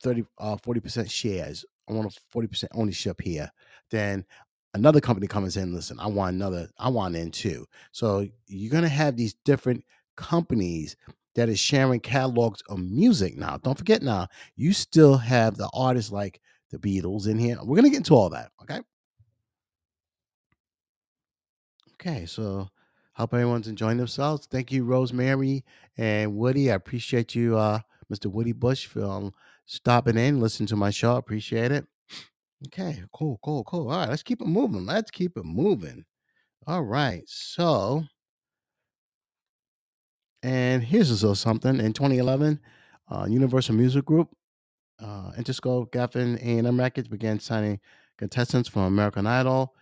30 0.02 0.24
uh 0.38 0.56
40% 0.56 1.10
shares. 1.10 1.64
I 1.88 1.94
want 1.94 2.14
a 2.14 2.38
40% 2.38 2.68
ownership 2.74 3.20
here. 3.20 3.50
Then 3.92 4.24
another 4.74 5.00
company 5.00 5.28
comes 5.28 5.56
in, 5.56 5.72
listen, 5.74 6.00
I 6.00 6.08
want 6.08 6.34
another, 6.34 6.68
I 6.78 6.88
want 6.88 7.14
in 7.14 7.30
too. 7.30 7.66
So 7.92 8.26
you're 8.48 8.72
gonna 8.72 8.88
have 8.88 9.16
these 9.16 9.34
different 9.44 9.84
companies 10.16 10.96
that 11.34 11.48
is 11.48 11.60
sharing 11.60 12.00
catalogs 12.00 12.62
of 12.68 12.78
music 12.78 13.36
now. 13.36 13.58
Don't 13.58 13.78
forget 13.78 14.02
now, 14.02 14.26
you 14.56 14.72
still 14.72 15.16
have 15.16 15.56
the 15.56 15.70
artists 15.72 16.10
like 16.10 16.40
the 16.70 16.78
Beatles 16.78 17.28
in 17.28 17.38
here. 17.38 17.58
We're 17.62 17.76
gonna 17.76 17.90
get 17.90 17.98
into 17.98 18.14
all 18.14 18.30
that, 18.30 18.50
okay? 18.62 18.80
Okay, 21.94 22.26
so 22.26 22.68
hope 23.14 23.34
everyone's 23.34 23.68
enjoying 23.68 23.98
themselves. 23.98 24.46
Thank 24.50 24.72
you, 24.72 24.84
Rosemary 24.84 25.64
and 25.96 26.34
Woody. 26.34 26.72
I 26.72 26.74
appreciate 26.74 27.34
you, 27.34 27.56
uh, 27.56 27.80
Mr. 28.12 28.26
Woody 28.26 28.52
Bush, 28.52 28.86
for 28.86 29.04
um, 29.04 29.32
stopping 29.66 30.18
in, 30.18 30.40
listening 30.40 30.66
to 30.68 30.76
my 30.76 30.90
show. 30.90 31.16
Appreciate 31.16 31.70
it. 31.70 31.86
Okay, 32.66 33.02
cool, 33.12 33.38
cool, 33.42 33.64
cool. 33.64 33.90
All 33.90 33.98
right, 33.98 34.08
let's 34.08 34.22
keep 34.22 34.40
it 34.40 34.46
moving. 34.46 34.86
Let's 34.86 35.10
keep 35.10 35.36
it 35.36 35.44
moving. 35.44 36.04
All 36.66 36.82
right, 36.84 37.22
so, 37.26 38.04
and 40.42 40.82
here's 40.82 41.10
a 41.10 41.14
little 41.14 41.34
something. 41.34 41.78
In 41.80 41.92
2011, 41.92 42.60
uh, 43.10 43.26
Universal 43.28 43.74
Music 43.74 44.04
Group, 44.04 44.28
uh, 45.00 45.32
Interscope, 45.32 45.90
Geffen, 45.92 46.38
A&M 46.38 46.78
Records 46.78 47.08
began 47.08 47.40
signing 47.40 47.80
contestants 48.18 48.68
from 48.68 48.82
American 48.82 49.26
Idol. 49.26 49.74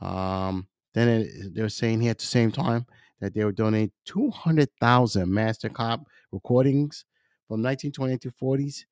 Um, 0.00 0.68
then 0.94 1.08
it, 1.08 1.54
they 1.54 1.62
were 1.62 1.68
saying 1.68 2.00
here 2.00 2.12
at 2.12 2.18
the 2.18 2.26
same 2.26 2.52
time 2.52 2.86
that 3.20 3.34
they 3.34 3.44
would 3.44 3.56
donate 3.56 3.92
200,000 4.06 5.32
master 5.32 5.68
cop 5.68 6.06
recordings 6.32 7.04
from 7.48 7.62
1920 7.62 8.18
to 8.18 8.30
40s 8.30 8.84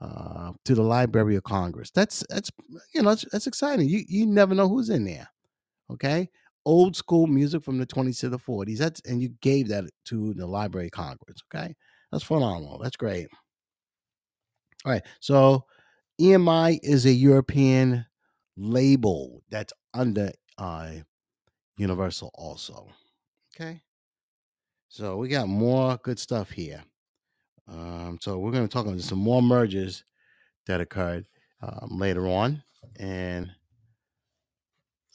uh, 0.00 0.52
to 0.64 0.74
the 0.74 0.82
Library 0.82 1.36
of 1.36 1.44
Congress. 1.44 1.90
That's 1.90 2.24
that's 2.28 2.50
you 2.94 3.02
know 3.02 3.10
that's, 3.10 3.24
that's 3.32 3.46
exciting. 3.46 3.88
You 3.88 4.04
you 4.06 4.26
never 4.26 4.54
know 4.54 4.68
who's 4.68 4.90
in 4.90 5.04
there. 5.04 5.28
Okay, 5.90 6.28
old 6.64 6.96
school 6.96 7.26
music 7.26 7.62
from 7.62 7.78
the 7.78 7.86
20s 7.86 8.20
to 8.20 8.28
the 8.28 8.38
40s. 8.38 8.78
That's 8.78 9.00
and 9.06 9.22
you 9.22 9.30
gave 9.40 9.68
that 9.68 9.84
to 10.06 10.34
the 10.34 10.46
Library 10.46 10.86
of 10.86 10.92
Congress. 10.92 11.42
Okay, 11.54 11.74
that's 12.12 12.24
phenomenal. 12.24 12.78
That's 12.78 12.96
great. 12.96 13.28
All 14.84 14.92
right, 14.92 15.02
so 15.20 15.64
EMI 16.20 16.78
is 16.82 17.06
a 17.06 17.12
European 17.12 18.06
label 18.56 19.42
that's 19.50 19.72
under 19.94 20.30
uh, 20.58 20.92
Universal 21.78 22.30
also. 22.34 22.88
Okay, 23.54 23.82
so 24.88 25.16
we 25.16 25.28
got 25.28 25.48
more 25.48 25.98
good 26.02 26.18
stuff 26.18 26.50
here. 26.50 26.84
Um, 27.68 28.18
so 28.20 28.38
we're 28.38 28.52
going 28.52 28.66
to 28.66 28.72
talk 28.72 28.86
about 28.86 29.00
some 29.00 29.18
more 29.18 29.42
mergers 29.42 30.04
that 30.66 30.80
occurred 30.80 31.26
um, 31.62 31.98
later 31.98 32.26
on, 32.26 32.62
and 32.98 33.50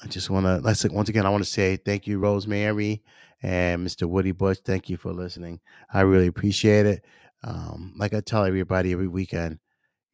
I 0.04 0.08
just 0.08 0.30
want 0.30 0.46
to 0.46 0.58
let's 0.58 0.84
once 0.90 1.10
again 1.10 1.26
I 1.26 1.30
want 1.30 1.44
to 1.44 1.50
say 1.50 1.78
thank 1.78 2.08
you, 2.08 2.20
Rosemary 2.20 3.04
and 3.42 3.86
Mr. 3.86 4.08
Woody 4.08 4.32
Bush. 4.32 4.58
Thank 4.64 4.90
you 4.90 4.98
for 4.98 5.14
listening. 5.14 5.60
I 5.94 6.02
really 6.02 6.28
appreciate 6.28 6.86
it. 6.86 7.06
Um, 7.44 7.94
like 7.98 8.14
I 8.14 8.22
tell 8.22 8.46
everybody 8.46 8.92
every 8.92 9.08
weekend, 9.08 9.60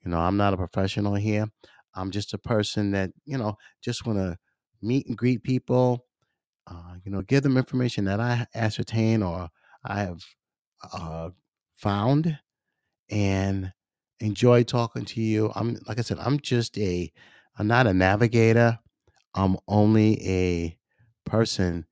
you 0.04 0.12
know, 0.12 0.20
I'm 0.20 0.38
not 0.38 0.54
a 0.54 0.58
professional 0.58 1.16
here. 1.16 1.48
I'm 1.96 2.12
just 2.12 2.34
a 2.34 2.38
person 2.38 2.92
that 2.92 3.12
you 3.26 3.38
know 3.38 3.58
just 3.82 4.06
want 4.06 4.20
to 4.20 4.38
meet 4.82 5.08
and 5.08 5.18
greet 5.18 5.44
people. 5.44 6.06
Uh, 6.70 6.96
you 7.06 7.12
know, 7.12 7.22
give 7.22 7.44
them 7.44 7.58
information 7.58 8.06
that 8.06 8.20
I 8.20 8.46
ascertain 8.54 9.24
or 9.24 9.50
I 9.86 10.00
have 10.00 10.22
uh, 10.94 11.30
found, 11.78 12.40
and 13.10 13.74
enjoy 14.20 14.64
talking 14.64 15.06
to 15.06 15.22
you. 15.22 15.52
I'm 15.56 15.78
like 15.88 16.00
I 16.00 16.02
said, 16.02 16.20
I'm 16.20 16.40
just 16.40 16.78
a 16.78 17.12
I'm 17.58 17.68
not 17.68 17.88
a 17.88 17.94
navigator. 17.94 18.80
I'm 19.34 19.58
only 19.68 20.28
a 20.28 20.78
person 21.26 21.86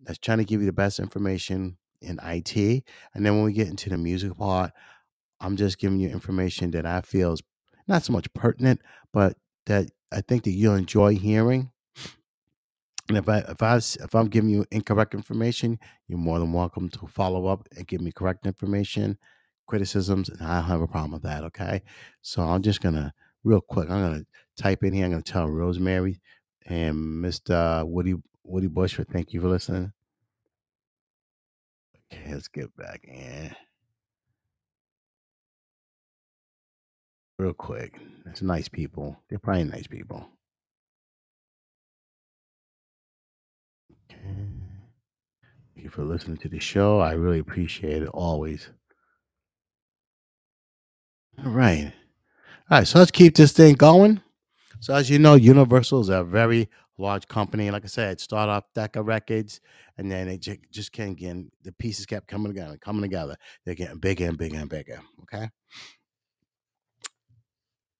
that's 0.00 0.18
trying 0.18 0.38
to 0.38 0.44
give 0.44 0.60
you 0.60 0.66
the 0.66 0.72
best 0.72 0.98
information 0.98 1.76
in 2.00 2.18
IT. 2.22 2.56
And 3.14 3.26
then 3.26 3.34
when 3.34 3.44
we 3.44 3.52
get 3.52 3.68
into 3.68 3.90
the 3.90 3.98
music 3.98 4.36
part, 4.36 4.72
I'm 5.40 5.56
just 5.56 5.78
giving 5.78 6.00
you 6.00 6.08
information 6.08 6.70
that 6.72 6.86
I 6.86 7.00
feel 7.00 7.32
is 7.32 7.42
not 7.86 8.04
so 8.04 8.12
much 8.12 8.32
pertinent, 8.34 8.80
but 9.12 9.36
that 9.66 9.90
I 10.12 10.20
think 10.20 10.44
that 10.44 10.52
you'll 10.52 10.74
enjoy 10.74 11.16
hearing. 11.16 11.70
And 13.08 13.16
if 13.16 13.28
I 13.28 13.38
if 13.38 13.62
I 13.62 13.76
if 13.76 14.14
I'm 14.14 14.28
giving 14.28 14.50
you 14.50 14.66
incorrect 14.70 15.14
information, 15.14 15.78
you're 16.08 16.18
more 16.18 16.38
than 16.38 16.52
welcome 16.52 16.90
to 16.90 17.06
follow 17.06 17.46
up 17.46 17.66
and 17.76 17.86
give 17.86 18.00
me 18.02 18.12
correct 18.12 18.46
information, 18.46 19.16
criticisms, 19.66 20.28
and 20.28 20.42
I 20.42 20.56
don't 20.60 20.68
have 20.68 20.82
a 20.82 20.86
problem 20.86 21.12
with 21.12 21.22
that. 21.22 21.44
Okay. 21.44 21.82
So 22.22 22.42
I'm 22.42 22.62
just 22.62 22.82
gonna 22.82 23.14
real 23.44 23.62
quick. 23.62 23.90
I'm 23.90 24.02
gonna 24.02 24.26
type 24.58 24.84
in 24.84 24.92
here. 24.92 25.06
I'm 25.06 25.10
gonna 25.12 25.22
tell 25.22 25.48
Rosemary 25.48 26.20
and 26.66 26.96
Mr. 27.24 27.82
Uh, 27.82 27.86
Woody 27.86 28.14
Woody 28.44 28.66
Bush 28.66 28.94
for 28.94 29.04
thank 29.04 29.32
you 29.32 29.40
for 29.40 29.48
listening. 29.48 29.92
Okay, 32.12 32.32
let's 32.34 32.48
get 32.48 32.74
back 32.76 33.04
in 33.04 33.54
real 37.38 37.54
quick. 37.54 37.98
It's 38.26 38.42
nice 38.42 38.68
people. 38.68 39.16
They're 39.28 39.38
probably 39.38 39.64
nice 39.64 39.86
people. 39.86 40.28
Okay. 44.10 44.18
Thank 44.24 45.67
you 45.78 45.90
for 45.90 46.04
listening 46.04 46.36
to 46.38 46.48
the 46.48 46.58
show. 46.58 47.00
I 47.00 47.12
really 47.12 47.38
appreciate 47.38 48.02
it 48.02 48.08
always. 48.08 48.70
All 51.44 51.50
right. 51.50 51.92
All 52.70 52.78
right. 52.78 52.86
So 52.86 52.98
let's 52.98 53.10
keep 53.10 53.36
this 53.36 53.52
thing 53.52 53.74
going. 53.74 54.20
So 54.80 54.94
as 54.94 55.10
you 55.10 55.18
know, 55.18 55.34
Universal 55.34 56.00
is 56.00 56.08
a 56.08 56.22
very 56.24 56.68
large 56.98 57.26
company. 57.28 57.70
Like 57.70 57.84
I 57.84 57.88
said, 57.88 58.12
it 58.12 58.20
started 58.20 58.52
off 58.52 58.64
Decca 58.74 59.02
Records, 59.02 59.60
and 59.96 60.10
then 60.10 60.28
it 60.28 60.40
ju- 60.40 60.58
just 60.70 60.92
can't 60.92 61.16
get 61.16 61.36
the 61.62 61.72
pieces 61.72 62.06
kept 62.06 62.28
coming 62.28 62.52
together, 62.52 62.76
coming 62.76 63.02
together. 63.02 63.36
They're 63.64 63.74
getting 63.74 63.98
bigger 63.98 64.26
and 64.26 64.38
bigger 64.38 64.58
and 64.58 64.68
bigger. 64.68 65.00
Okay. 65.22 65.48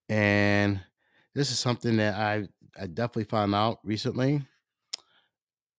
And 0.08 0.80
this 1.34 1.50
is 1.50 1.58
something 1.58 1.96
that 1.98 2.14
I 2.14 2.48
I 2.80 2.86
definitely 2.86 3.24
found 3.24 3.54
out 3.54 3.78
recently. 3.84 4.42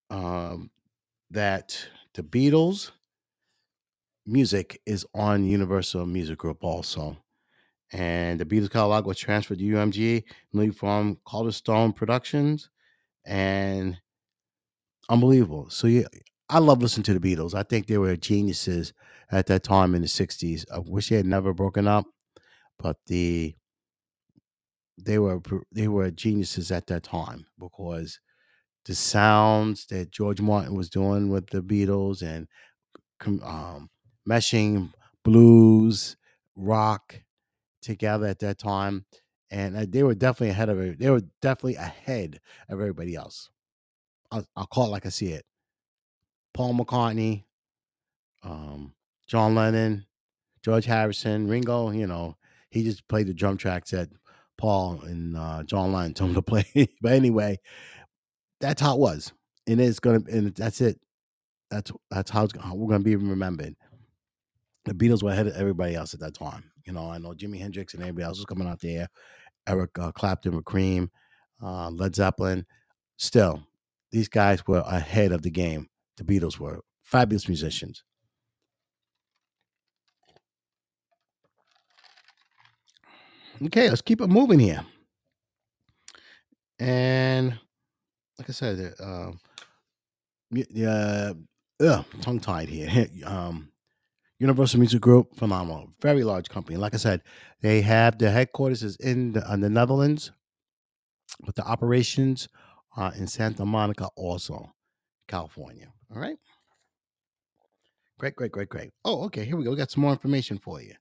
Um, 0.10 0.70
that 1.32 1.88
the 2.14 2.24
Beatles 2.24 2.92
music 4.26 4.82
is 4.86 5.06
on 5.14 5.46
Universal 5.46 6.06
Music 6.06 6.38
Group 6.38 6.64
also. 6.64 7.18
And 7.94 8.40
the 8.40 8.46
Beatles 8.46 8.72
catalog 8.72 9.06
was 9.08 9.20
transferred 9.20 9.60
to 9.60 9.66
UMG, 9.66 10.26
mainly 10.54 10.72
from 10.74 11.18
Calderstone 11.28 11.96
Productions, 11.96 12.70
and 13.26 14.00
unbelievable. 15.10 15.70
So 15.70 15.88
yeah, 15.88 16.08
I 16.50 16.60
love 16.60 16.82
listening 16.82 17.04
to 17.06 17.18
the 17.18 17.36
Beatles. 17.36 17.54
I 17.54 17.64
think 17.64 17.88
they 17.88 17.98
were 17.98 18.16
geniuses 18.16 18.94
at 19.32 19.48
that 19.48 19.64
time 19.64 19.96
in 19.96 20.02
the 20.02 20.08
'60s. 20.08 20.66
I 20.74 20.80
wish 20.80 21.10
they 21.10 21.18
had 21.18 21.26
never 21.26 21.54
broken 21.54 21.88
up, 21.88 22.06
but 22.80 22.98
the 23.08 23.56
they 24.98 25.18
were 25.20 25.42
they 25.72 25.88
were 25.88 26.12
geniuses 26.12 26.72
at 26.72 26.88
that 26.88 27.04
time 27.04 27.46
because 27.58 28.20
the 28.90 28.96
sounds 28.96 29.86
that 29.86 30.10
George 30.10 30.42
Martin 30.42 30.74
was 30.74 30.90
doing 30.90 31.30
with 31.30 31.48
the 31.52 31.62
Beatles 31.62 32.24
and 32.24 32.48
um, 33.44 33.88
meshing 34.28 34.92
blues, 35.24 36.18
rock 36.56 37.22
together 37.84 38.26
at 38.26 38.40
that 38.40 38.58
time, 38.58 39.06
and 39.52 39.78
uh, 39.78 39.86
they 39.88 40.02
were 40.02 40.16
definitely 40.16 40.50
ahead 40.50 40.70
of 40.70 40.80
it. 40.80 40.98
They 40.98 41.12
were 41.12 41.22
definitely 41.40 41.76
ahead 41.76 42.40
of 42.68 42.82
everybody 42.82 43.16
else. 43.16 43.52
I'll, 44.32 44.48
I'll 44.56 44.66
call 44.66 44.88
it 44.88 44.92
like 44.92 45.06
I 45.06 45.10
see 45.10 45.34
it. 45.34 45.46
Paul 46.56 46.74
McCartney, 46.74 47.44
um, 48.42 48.96
John 49.28 49.54
Lennon, 49.54 50.08
George 50.64 50.86
Harrison, 50.86 51.48
Ringo. 51.48 51.92
You 51.92 52.08
know, 52.08 52.38
he 52.72 52.84
just 52.84 53.08
played 53.08 53.28
the 53.28 53.36
drum 53.36 53.58
tracks 53.58 53.92
that 53.92 54.10
Paul 54.58 55.02
and 55.04 55.38
uh, 55.38 55.62
John 55.64 55.94
Lennon 55.94 56.16
told 56.16 56.32
him 56.32 56.36
to 56.36 56.42
play. 56.74 56.90
but 57.02 57.14
anyway, 57.14 57.60
that's 58.60 58.82
how 58.82 58.96
it 58.96 59.00
was, 59.00 59.34
and 59.68 59.80
it's 59.80 60.00
gonna, 60.00 60.22
and 60.32 60.56
that's 60.56 60.82
it. 60.82 61.00
That's 61.72 61.92
that's 62.10 62.32
how, 62.32 62.48
how 62.60 62.76
we're 62.76 62.90
gonna 62.90 63.04
be 63.04 63.16
remembered. 63.16 63.76
The 64.86 64.94
Beatles 64.94 65.22
were 65.22 65.32
ahead 65.32 65.48
of 65.48 65.56
everybody 65.56 65.96
else 65.96 66.14
at 66.14 66.20
that 66.22 66.34
time. 66.34 66.64
You 66.86 66.94
know, 66.94 67.10
I 67.10 67.18
know 67.20 67.30
Jimi 67.30 67.60
Hendrix 67.60 67.94
and 67.94 68.02
everybody 68.02 68.26
else 68.26 68.38
was 68.38 68.46
coming 68.46 68.68
out 68.68 68.80
there. 68.80 69.08
Eric 69.68 70.00
uh, 70.00 70.12
Clapton 70.12 70.56
with 70.56 70.66
Cream, 70.66 71.12
uh, 71.62 71.90
Led 71.90 72.16
Zeppelin. 72.16 72.66
Still, 73.18 73.62
these 74.12 74.28
guys 74.28 74.66
were 74.66 74.84
ahead 74.86 75.32
of 75.32 75.42
the 75.42 75.52
game. 75.52 75.88
The 76.18 76.24
Beatles 76.24 76.60
were 76.60 76.80
fabulous 77.02 77.48
musicians. 77.48 78.04
Okay, 83.66 83.90
let's 83.90 84.02
keep 84.02 84.22
it 84.22 84.28
moving 84.28 84.60
here. 84.60 84.86
And 86.80 87.60
like 88.40 88.50
I 88.50 88.54
said, 88.54 88.94
uh, 89.00 89.04
um, 89.04 89.40
yeah, 90.50 91.34
ugh, 91.82 92.06
tongue 92.22 92.40
tied 92.40 92.70
here. 92.70 93.08
um, 93.26 93.70
Universal 94.40 94.80
Music 94.80 95.02
Group, 95.02 95.36
phenomenal, 95.36 95.92
very 96.02 96.24
large 96.24 96.48
company. 96.48 96.78
Like 96.78 96.94
I 96.94 96.98
said, 96.98 97.22
they 97.62 97.82
have 97.82 98.18
the 98.18 98.32
headquarters 98.32 98.82
is 98.82 98.96
in 98.96 99.34
the, 99.34 99.54
in 99.54 99.60
the 99.60 99.70
Netherlands, 99.70 100.32
but 101.46 101.56
the 101.56 101.68
operations 101.68 102.48
are 102.96 103.14
in 103.16 103.28
Santa 103.28 103.66
Monica, 103.66 104.08
also 104.16 104.72
California. 105.28 105.92
All 106.16 106.22
right, 106.22 106.38
great, 108.18 108.38
great, 108.38 108.54
great, 108.54 108.70
great. 108.70 108.92
Oh, 109.04 109.26
okay, 109.26 109.44
here 109.44 109.58
we 109.58 109.66
go. 109.66 109.72
We 109.72 109.78
got 109.78 109.92
some 109.92 110.04
more 110.04 110.14
information 110.14 110.58
for 110.58 110.82
you. 110.82 110.94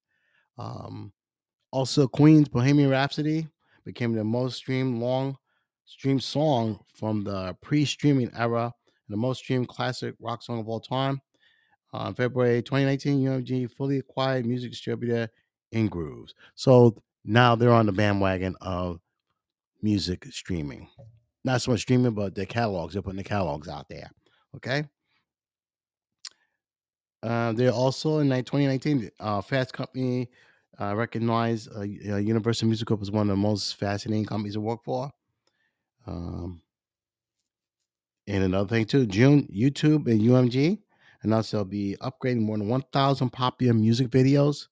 Um, 0.59 1.13
also, 1.71 2.09
Queen's 2.09 2.49
Bohemian 2.49 2.91
Rhapsody 2.91 3.47
became 3.85 4.13
the 4.13 4.25
most 4.25 4.57
streamed 4.57 5.01
long 5.01 5.39
streamed 5.89 6.23
song 6.23 6.79
from 6.95 7.25
the 7.25 7.57
pre-streaming 7.63 8.31
era 8.37 8.65
and 8.65 8.73
the 9.09 9.17
most 9.17 9.39
streamed 9.39 9.69
classic 9.69 10.15
rock 10.21 10.43
song 10.43 10.61
of 10.61 10.69
all 10.69 10.81
time. 10.81 11.21
On 11.93 12.15
February 12.15 12.63
2019, 12.63 13.25
UMG 13.25 13.71
fully 13.73 13.99
acquired 13.99 14.45
music 14.45 14.71
distributor 14.71 15.29
Ingrooves. 15.75 16.35
So 16.55 17.03
now 17.25 17.55
they're 17.55 17.73
on 17.73 17.87
the 17.87 17.93
bandwagon 17.93 18.55
of 18.61 19.01
music 19.83 20.27
streaming. 20.31 20.89
Not 21.45 21.63
so 21.63 21.71
much 21.71 21.81
streaming, 21.81 22.13
but 22.13 22.35
their 22.35 22.45
catalogs. 22.45 22.93
They're 22.93 23.03
putting 23.03 23.17
the 23.17 23.25
catalogs 23.25 23.69
out 23.69 23.89
there. 23.89 24.11
Okay. 24.57 24.85
Uh, 27.23 27.53
they're 27.53 27.73
also 27.73 28.19
in 28.19 28.29
2019, 28.29 29.11
uh, 29.19 29.41
Fast 29.41 29.73
Company 29.73 30.29
uh, 30.79 30.95
recognized 30.95 31.71
uh, 31.75 31.81
uh, 31.81 32.17
Universal 32.17 32.69
Music 32.69 32.87
Group 32.87 33.01
as 33.01 33.11
one 33.11 33.23
of 33.23 33.29
the 33.29 33.37
most 33.37 33.77
fascinating 33.77 34.27
companies 34.27 34.55
to 34.55 34.61
work 34.61 34.85
for. 34.85 35.11
Um, 36.09 36.63
and 38.27 38.45
another 38.45 38.69
thing 38.69 38.87
too, 38.87 39.07
June 39.07 39.47
YouTube 39.55 40.07
and 40.07 40.21
UMG 40.21 40.79
announced 41.23 41.53
they'll 41.53 41.65
be 41.65 41.97
upgrading 42.01 42.41
more 42.41 42.57
than 42.57 42.69
1,000 42.69 43.31
popular 43.31 43.75
music 43.75 44.09
videos 44.09 44.69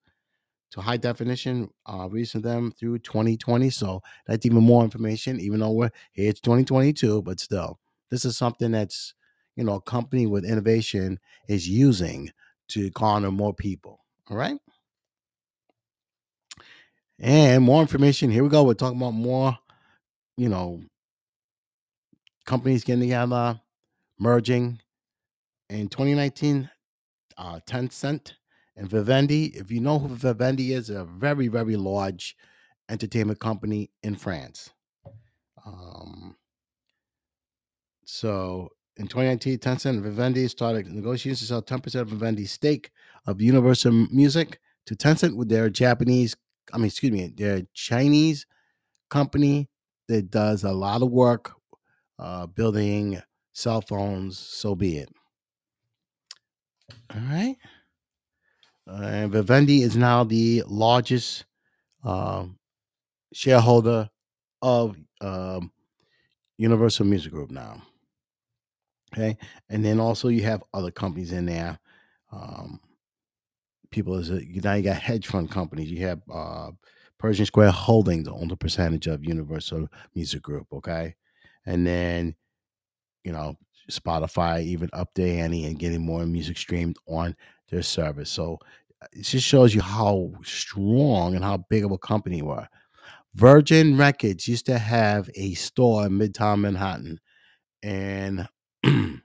to 0.71 0.81
high 0.81 0.97
definition, 0.97 1.69
uh, 1.87 2.09
releasing 2.11 2.41
them 2.41 2.73
through 2.73 2.99
2020. 3.01 3.71
So 3.71 4.03
that's 4.27 4.47
even 4.47 4.63
more 4.63 4.83
information, 4.83 5.41
even 5.41 5.61
though 5.61 5.73
we're 5.73 5.91
here 6.13 6.31
it's 6.31 6.41
2022, 6.41 7.23
but 7.23 7.39
still, 7.39 7.79
this 8.11 8.25
is 8.25 8.37
something 8.37 8.73
that's 8.73 9.15
you 9.57 9.65
know 9.65 9.75
a 9.75 9.81
company 9.81 10.27
with 10.27 10.45
innovation 10.45 11.19
is 11.49 11.69
using 11.69 12.31
to 12.69 12.91
garner 12.91 13.31
more 13.31 13.55
people. 13.55 14.01
All 14.29 14.37
right. 14.37 14.59
And 17.19 17.65
more 17.65 17.81
information. 17.81 18.31
Here 18.31 18.43
we 18.43 18.51
go. 18.51 18.65
We're 18.65 18.75
talking 18.75 18.99
about 18.99 19.13
more, 19.13 19.57
you 20.37 20.51
know, 20.51 20.83
companies 22.47 22.85
getting 22.85 23.03
together, 23.03 23.61
merging. 24.19 24.81
In 25.69 25.89
2019, 25.89 26.71
uh, 27.37 27.61
Tencent 27.67 28.35
and 28.77 28.89
Vivendi. 28.89 29.47
If 29.57 29.71
you 29.71 29.81
know 29.81 29.99
who 29.99 30.09
Vivendi 30.09 30.73
is, 30.73 30.91
a 30.91 31.05
very, 31.05 31.49
very 31.49 31.77
large 31.77 32.37
entertainment 32.89 33.41
company 33.41 33.91
in 34.03 34.15
France. 34.15 34.71
Um, 35.65 36.37
so 38.05 38.71
in 38.97 39.09
2019, 39.09 39.59
Tencent 39.59 39.91
and 39.91 40.03
Vivendi 40.03 40.47
started 40.49 40.87
negotiations 40.87 41.41
to 41.41 41.47
sell 41.47 41.63
10% 41.63 42.01
of 42.01 42.09
Vivendi's 42.09 42.53
stake 42.53 42.91
of 43.27 43.41
Universal 43.41 43.93
Music 44.13 44.61
to 44.87 44.95
Tencent 44.95 45.37
with 45.37 45.49
their 45.49 45.69
Japanese, 45.69 46.37
I 46.73 46.79
mean, 46.79 46.87
excuse 46.87 47.13
me, 47.13 47.33
their 47.37 47.63
Chinese 47.75 48.47
company 49.11 49.69
that 50.09 50.31
does 50.31 50.63
a 50.63 50.73
lot 50.73 51.03
of 51.03 51.11
work 51.11 51.53
uh, 52.19 52.47
building 52.47 53.21
cell 53.53 53.81
phones. 53.81 54.39
So 54.39 54.75
be 54.75 54.99
it. 54.99 55.09
All 57.15 57.21
right. 57.21 57.57
And 58.87 59.33
Vivendi 59.33 59.83
is 59.83 59.97
now 59.97 60.23
the 60.25 60.63
largest 60.67 61.45
um, 62.05 62.59
shareholder 63.33 64.09
of 64.63 64.97
um, 65.21 65.73
Universal 66.59 67.07
Music 67.07 67.33
Group 67.33 67.51
now. 67.51 67.83
Okay, 69.13 69.37
and 69.71 69.85
then 69.85 70.01
also 70.01 70.29
you 70.29 70.43
have 70.43 70.63
other 70.75 70.91
companies 70.91 71.33
in 71.33 71.47
there. 71.47 71.79
Um, 72.33 72.81
people 73.91 74.17
is 74.17 74.31
a, 74.31 74.41
now 74.63 74.75
you 74.75 74.83
got 74.83 74.97
hedge 74.97 75.27
fund 75.27 75.51
companies. 75.51 75.91
You 75.91 76.07
have 76.07 76.21
uh, 76.33 76.71
Pershing 77.19 77.47
Square 77.47 77.71
Holdings 77.71 78.29
owns 78.29 78.53
a 78.53 78.57
percentage 78.57 79.07
of 79.07 79.25
Universal 79.25 79.89
Music 80.15 80.43
Group. 80.43 80.67
Okay, 80.73 81.15
and 81.67 81.87
then 81.87 82.35
you 83.25 83.33
know 83.33 83.57
Spotify 83.91 84.63
even 84.63 84.89
up 84.93 85.11
ante 85.19 85.65
and 85.65 85.79
getting 85.79 86.05
more 86.05 86.25
music 86.27 86.59
streamed 86.59 86.97
on 87.07 87.37
their 87.71 87.83
service. 87.83 88.31
So 88.31 88.59
it 89.13 89.23
just 89.23 89.47
shows 89.47 89.75
you 89.75 89.81
how 89.81 90.33
strong 90.43 91.35
and 91.35 91.45
how 91.45 91.59
big 91.69 91.85
of 91.85 91.93
a 91.93 91.99
company 91.99 92.43
we 92.43 92.51
are. 92.51 92.69
Virgin 93.35 93.99
Records 93.99 94.49
used 94.49 94.67
to 94.67 94.79
have 94.79 95.29
a 95.35 95.55
store 95.55 96.07
in 96.07 96.13
Midtown 96.13 96.61
Manhattan, 96.61 97.21
and 97.83 98.49
you 98.85 99.21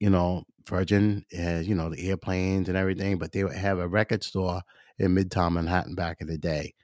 know, 0.00 0.44
Virgin 0.68 1.24
has, 1.32 1.66
you 1.68 1.74
know, 1.74 1.90
the 1.90 2.08
airplanes 2.08 2.68
and 2.68 2.76
everything, 2.76 3.18
but 3.18 3.32
they 3.32 3.44
would 3.44 3.54
have 3.54 3.78
a 3.78 3.88
record 3.88 4.22
store 4.22 4.62
in 4.98 5.14
Midtown 5.14 5.52
Manhattan 5.52 5.94
back 5.94 6.18
in 6.20 6.26
the 6.26 6.38
day. 6.38 6.74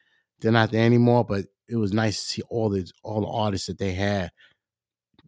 They're 0.41 0.53
not 0.53 0.73
there 0.73 0.85
anymore, 0.85 1.25
but 1.25 1.47
it 1.73 1.77
was 1.77 1.95
nice 1.95 2.23
to 2.23 2.29
see 2.29 2.43
all 2.51 2.69
the 2.69 2.91
all 3.03 3.23
the 3.23 3.27
artists 3.27 3.67
that 3.67 3.79
they 3.79 3.93
had. 3.93 4.31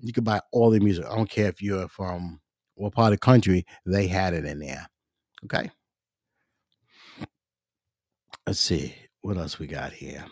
You 0.00 0.12
could 0.12 0.24
buy 0.24 0.40
all 0.52 0.70
the 0.70 0.78
music. 0.78 1.06
I 1.06 1.16
don't 1.16 1.30
care 1.30 1.48
if 1.48 1.62
you're 1.62 1.88
from 1.88 2.40
what 2.74 2.92
part 2.92 3.12
of 3.12 3.18
the 3.18 3.24
country, 3.24 3.64
they 3.86 4.06
had 4.06 4.34
it 4.34 4.44
in 4.44 4.58
there. 4.58 4.86
Okay. 5.44 5.70
Let's 8.46 8.60
see 8.60 8.94
what 9.22 9.38
else 9.38 9.58
we 9.58 9.66
got 9.66 9.92
here. 9.92 10.24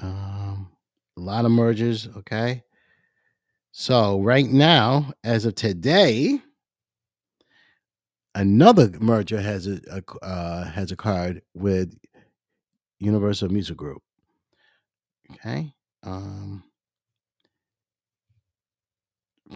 Um, 0.00 0.70
a 1.18 1.20
lot 1.20 1.44
of 1.44 1.50
mergers. 1.50 2.08
Okay. 2.16 2.62
So 3.72 4.20
right 4.22 4.46
now, 4.46 5.12
as 5.24 5.44
of 5.44 5.56
today, 5.56 6.40
another 8.34 8.90
merger 8.98 9.40
has 9.40 9.66
a, 9.66 9.80
a 9.90 10.24
uh, 10.24 10.64
has 10.64 10.90
occurred 10.90 11.42
with 11.52 11.94
Universal 12.98 13.50
Music 13.50 13.76
Group. 13.76 14.02
Okay. 15.32 15.72
Um, 16.02 16.64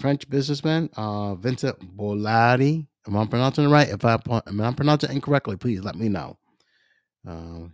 French 0.00 0.28
businessman 0.28 0.90
uh, 0.96 1.34
Vincent 1.34 1.96
Bolloré. 1.96 2.86
Am 3.06 3.16
I 3.16 3.26
pronouncing 3.26 3.64
it 3.64 3.68
right? 3.68 3.88
If 3.88 4.04
I 4.04 4.18
am 4.46 4.60
I 4.60 4.72
pronouncing 4.72 5.10
it 5.10 5.14
incorrectly, 5.14 5.56
please 5.56 5.82
let 5.82 5.94
me 5.94 6.08
know. 6.08 6.38
Uh, 7.26 7.68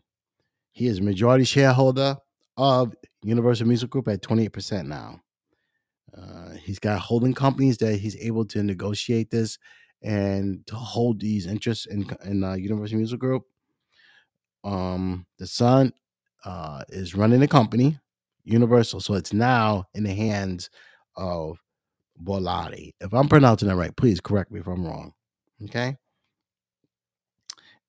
he 0.73 0.87
is 0.87 1.01
majority 1.01 1.45
shareholder 1.45 2.17
of 2.57 2.95
Universal 3.23 3.67
Music 3.67 3.91
Group 3.91 4.09
at 4.09 4.23
28% 4.23 4.87
now. 4.87 5.21
Uh, 6.17 6.51
he's 6.63 6.79
got 6.79 7.01
holding 7.01 7.35
companies 7.35 7.79
that 7.79 7.97
he's 7.97 8.17
able 8.17 8.45
to 8.45 8.63
negotiate 8.63 9.31
this 9.31 9.59
and 10.03 10.67
to 10.67 10.75
hold 10.75 11.21
these 11.21 11.47
interests 11.47 11.87
in, 11.87 12.09
in 12.25 12.43
uh, 12.43 12.55
Universal 12.55 12.99
Music 12.99 13.19
Group. 13.19 13.45
Um, 14.65 15.27
the 15.39 15.47
son 15.47 15.93
uh, 16.45 16.83
is 16.89 17.15
running 17.15 17.41
the 17.41 17.49
company, 17.49 17.99
Universal, 18.45 19.01
so 19.01 19.15
it's 19.15 19.33
now 19.33 19.85
in 19.95 20.05
the 20.05 20.15
hands 20.15 20.71
of 21.17 21.59
Bolloré. 22.23 22.93
If 23.01 23.13
I'm 23.13 23.29
pronouncing 23.29 23.69
that 23.69 23.77
right, 23.77 23.95
please 23.97 24.21
correct 24.21 24.51
me 24.51 24.61
if 24.61 24.67
I'm 24.67 24.85
wrong. 24.87 25.13
Okay. 25.65 25.97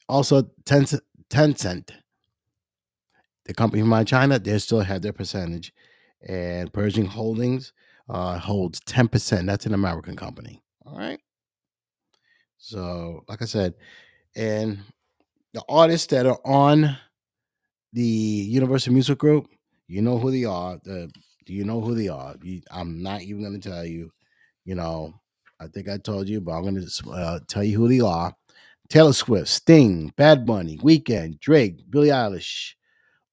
Also, 0.09 0.43
Tencent, 0.65 1.89
the 3.45 3.53
company 3.53 3.81
from 3.81 4.05
China, 4.05 4.39
they 4.39 4.57
still 4.59 4.81
have 4.81 5.01
their 5.01 5.13
percentage, 5.13 5.73
and 6.27 6.71
Pershing 6.73 7.05
Holdings 7.05 7.73
uh, 8.09 8.37
holds 8.37 8.81
10%. 8.81 9.45
That's 9.45 9.65
an 9.65 9.73
American 9.73 10.15
company. 10.15 10.61
All 10.85 10.97
right. 10.97 11.19
So, 12.57 13.23
like 13.27 13.41
I 13.41 13.45
said, 13.45 13.73
and 14.35 14.79
the 15.53 15.63
artists 15.67 16.07
that 16.07 16.25
are 16.25 16.39
on 16.45 16.97
the 17.93 18.04
Universal 18.04 18.93
Music 18.93 19.17
Group, 19.17 19.47
you 19.88 20.01
know 20.01 20.17
who 20.17 20.32
they 20.32 20.45
are. 20.45 20.77
Do 20.84 21.10
you 21.47 21.63
know 21.65 21.82
who 21.82 21.95
they 21.95 22.08
are? 22.08 22.36
You, 22.41 22.62
I'm 22.71 23.01
not 23.01 23.21
even 23.21 23.41
going 23.41 23.60
to 23.60 23.69
tell 23.69 23.86
you. 23.86 24.12
You 24.63 24.75
know, 24.75 25.13
I 25.60 25.67
think 25.67 25.89
I 25.89 25.97
told 25.97 26.30
you, 26.30 26.39
but 26.41 26.51
I'm 26.51 26.62
going 26.63 26.86
to 26.86 27.12
uh, 27.12 27.39
tell 27.47 27.63
you 27.63 27.77
who 27.77 27.88
they 27.88 27.99
are. 27.99 28.34
Taylor 28.89 29.13
Swift, 29.13 29.47
Sting, 29.47 30.13
Bad 30.17 30.45
Bunny, 30.45 30.77
Weeknd, 30.80 31.39
Drake, 31.39 31.89
Billie 31.89 32.10
Eilish, 32.10 32.73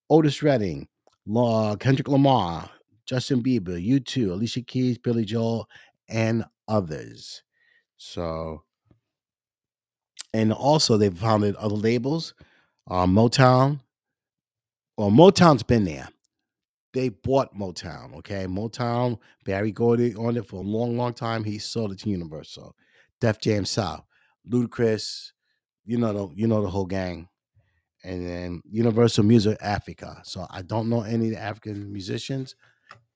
Otis 0.09 0.42
Redding, 0.42 0.87
Law, 1.27 1.75
Kendrick 1.77 2.09
Lamar, 2.09 2.71
Justin 3.07 3.42
Bieber, 3.42 3.85
U2, 3.85 4.31
Alicia 4.31 4.62
Keys, 4.62 4.99
Billy 4.99 5.25
Joel, 5.25 5.68
and 6.09 6.44
others. 6.68 7.42
So, 7.97 8.62
and 10.33 10.53
also 10.53 10.97
they've 10.97 11.16
founded 11.16 11.57
other 11.57 11.75
labels, 11.75 12.35
uh, 12.88 13.07
Motown, 13.07 13.81
well, 14.99 15.13
Motown's 15.13 15.63
been 15.63 15.85
there. 15.85 16.09
They 16.93 17.11
bought 17.11 17.57
Motown, 17.57 18.17
okay? 18.17 18.47
Motown, 18.47 19.19
Berry 19.45 19.71
Gordy 19.71 20.17
on 20.17 20.37
it 20.37 20.45
for 20.45 20.57
a 20.57 20.67
long, 20.67 20.97
long 20.97 21.15
time. 21.15 21.45
He 21.45 21.59
sold 21.59 21.93
it 21.93 22.01
to 22.01 22.11
Universal. 22.11 22.75
Def 23.21 23.41
Jam 23.41 23.65
South, 23.65 24.05
Ludacris, 24.51 25.31
you 25.85 25.99
know 25.99 26.13
the 26.13 26.35
you 26.35 26.49
know 26.49 26.63
the 26.63 26.69
whole 26.69 26.85
gang. 26.85 27.29
And 28.03 28.29
then 28.29 28.61
Universal 28.69 29.25
Music 29.25 29.57
Africa. 29.61 30.21
So 30.25 30.47
I 30.51 30.63
don't 30.63 30.89
know 30.89 31.03
any 31.03 31.27
of 31.27 31.35
the 31.35 31.41
African 31.41 31.93
musicians. 31.93 32.57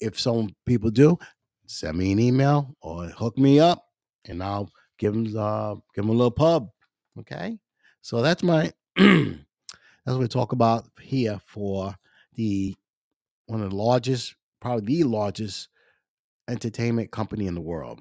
If 0.01 0.21
some 0.21 0.55
people 0.67 0.91
do, 0.91 1.19
send 1.67 1.99
me 1.99 2.13
an 2.13 2.21
email 2.21 2.77
or 2.81 3.07
hook 3.07 3.37
me 3.37 3.59
up, 3.59 3.85
and 4.27 4.41
I'll 4.41 4.71
give 4.99 5.15
them 5.15 5.27
uh, 5.37 5.75
give 5.95 6.05
them 6.05 6.11
a 6.11 6.13
little 6.13 6.31
pub. 6.31 6.69
Okay, 7.19 7.59
so 8.03 8.23
that's 8.23 8.45
my 8.45 8.73
that's 10.05 10.15
what 10.15 10.23
we 10.23 10.29
talk 10.29 10.53
about 10.53 10.87
here 11.01 11.41
for 11.47 11.95
the 12.35 12.75
one 13.47 13.63
of 13.63 13.71
the 13.71 13.77
largest, 13.77 14.35
probably 14.61 15.03
the 15.03 15.05
largest 15.05 15.69
entertainment 16.49 17.11
company 17.11 17.47
in 17.47 17.55
the 17.55 17.61
world. 17.61 18.01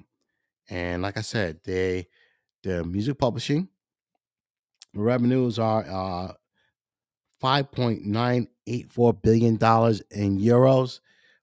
And 0.68 1.02
like 1.02 1.16
I 1.16 1.20
said, 1.22 1.60
they 1.64 2.08
their 2.64 2.84
music 2.84 3.18
publishing 3.18 3.68
revenues 4.94 5.58
are 5.58 5.84
uh, 5.88 6.32
five 7.40 7.70
point 7.72 8.04
nine 8.04 8.48
eight 8.66 8.90
four 8.90 9.12
billion 9.12 9.56
dollars 9.56 10.02
in 10.10 10.38
euros, 10.38 11.00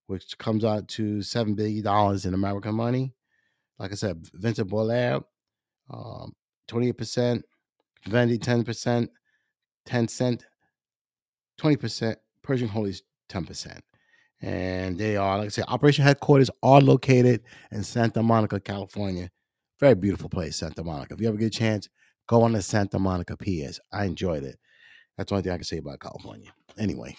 which 0.08 0.38
comes 0.38 0.64
out 0.64 0.88
to 0.90 1.22
seven 1.22 1.56
billion 1.56 1.84
dollars 1.84 2.26
in 2.26 2.34
American 2.34 2.76
money. 2.76 3.14
Like 3.78 3.92
I 3.92 3.96
said, 3.96 4.28
Vincent 4.34 4.70
Bolloré, 4.70 5.24
um, 5.90 6.34
twenty 6.68 6.92
percent, 6.92 7.46
Vivendi 8.06 8.38
ten 8.38 8.64
percent, 8.64 9.10
Tencent 9.86 10.44
twenty 11.60 11.78
percent, 11.78 12.18
Pershing 12.42 12.68
Holdings 12.68 13.04
ten 13.28 13.46
percent. 13.46 13.84
And 14.42 14.98
they 14.98 15.18
are, 15.18 15.38
like 15.38 15.48
I 15.48 15.50
said, 15.50 15.66
operation 15.68 16.06
headquarters 16.06 16.50
are 16.64 16.80
located 16.80 17.42
in 17.72 17.84
Santa 17.84 18.24
Monica, 18.24 18.60
California. 18.60 19.30
Very 19.80 19.96
beautiful 19.96 20.30
place, 20.30 20.56
Santa 20.56 20.84
Monica. 20.84 21.14
If 21.14 21.22
you 21.22 21.28
ever 21.28 21.38
get 21.38 21.48
a 21.48 21.50
chance, 21.50 21.90
go 22.28 22.42
on 22.44 22.54
the 22.54 22.62
Santa 22.62 23.00
Monica 23.00 23.36
Piers. 23.36 23.80
I 23.92 24.06
enjoyed 24.06 24.44
it. 24.44 24.58
That's 25.18 25.30
the 25.30 25.36
only 25.36 25.44
thing 25.44 25.52
I 25.52 25.58
can 25.58 25.66
say 25.66 25.78
about 25.78 26.00
California. 26.00 26.52
Anyway. 26.78 27.18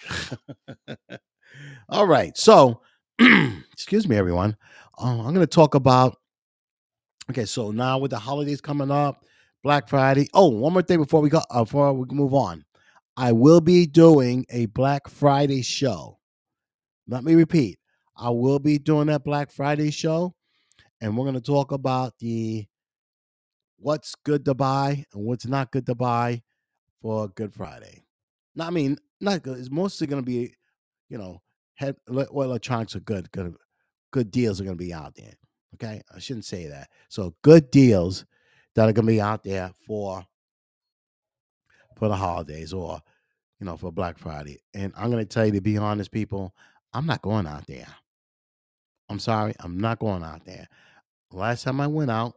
All 1.89 2.07
right. 2.07 2.35
So, 2.35 2.81
excuse 3.71 4.07
me, 4.07 4.15
everyone. 4.15 4.57
Uh, 4.97 5.19
I'm 5.19 5.33
going 5.33 5.45
to 5.45 5.47
talk 5.47 5.75
about. 5.75 6.17
Okay, 7.29 7.45
so 7.45 7.71
now 7.71 7.99
with 7.99 8.11
the 8.11 8.19
holidays 8.19 8.61
coming 8.61 8.89
up, 8.89 9.23
Black 9.63 9.87
Friday. 9.87 10.27
Oh, 10.33 10.49
one 10.49 10.73
more 10.73 10.81
thing 10.81 10.97
before 10.97 11.21
we 11.21 11.29
go. 11.29 11.41
Uh, 11.51 11.63
before 11.63 11.93
we 11.93 12.05
move 12.15 12.33
on, 12.33 12.65
I 13.17 13.31
will 13.33 13.61
be 13.61 13.85
doing 13.85 14.45
a 14.49 14.67
Black 14.67 15.07
Friday 15.07 15.61
show. 15.61 16.19
Let 17.07 17.23
me 17.23 17.35
repeat. 17.35 17.77
I 18.15 18.29
will 18.29 18.59
be 18.59 18.77
doing 18.77 19.07
that 19.07 19.23
Black 19.23 19.51
Friday 19.51 19.91
show, 19.91 20.35
and 21.01 21.17
we're 21.17 21.25
going 21.25 21.35
to 21.35 21.41
talk 21.41 21.71
about 21.71 22.17
the 22.19 22.65
what's 23.77 24.15
good 24.23 24.45
to 24.45 24.53
buy 24.53 25.05
and 25.13 25.25
what's 25.25 25.45
not 25.45 25.71
good 25.71 25.85
to 25.87 25.95
buy 25.95 26.41
for 27.01 27.27
Good 27.29 27.53
Friday. 27.53 28.03
No, 28.55 28.65
I 28.65 28.69
mean, 28.69 28.97
not 29.19 29.41
good. 29.43 29.59
It's 29.59 29.71
mostly 29.71 30.07
going 30.07 30.21
to 30.21 30.25
be, 30.25 30.53
you 31.09 31.17
know, 31.17 31.41
head 31.75 31.95
electronics 32.07 32.95
are 32.95 33.01
good. 33.01 33.31
Good, 33.31 33.55
good 34.11 34.31
deals 34.31 34.61
are 34.61 34.63
going 34.63 34.77
to 34.77 34.83
be 34.83 34.93
out 34.93 35.15
there. 35.15 35.33
Okay, 35.75 36.01
I 36.13 36.19
shouldn't 36.19 36.45
say 36.45 36.67
that. 36.67 36.89
So 37.09 37.33
good 37.41 37.71
deals 37.71 38.25
that 38.75 38.87
are 38.87 38.93
going 38.93 39.07
to 39.07 39.13
be 39.13 39.21
out 39.21 39.43
there 39.43 39.71
for 39.87 40.23
for 42.01 42.07
the 42.07 42.15
holidays 42.15 42.73
or 42.73 42.99
you 43.59 43.65
know 43.67 43.77
for 43.77 43.91
Black 43.91 44.17
Friday. 44.17 44.59
And 44.73 44.91
I'm 44.97 45.11
going 45.11 45.23
to 45.23 45.29
tell 45.29 45.45
you 45.45 45.51
to 45.51 45.61
be 45.61 45.77
honest, 45.77 46.11
people, 46.11 46.51
I'm 46.93 47.05
not 47.05 47.21
going 47.21 47.45
out 47.45 47.67
there. 47.67 47.85
I'm 49.07 49.19
sorry, 49.19 49.53
I'm 49.59 49.79
not 49.79 49.99
going 49.99 50.23
out 50.23 50.43
there. 50.43 50.67
Last 51.31 51.61
time 51.61 51.79
I 51.79 51.85
went 51.85 52.09
out, 52.09 52.33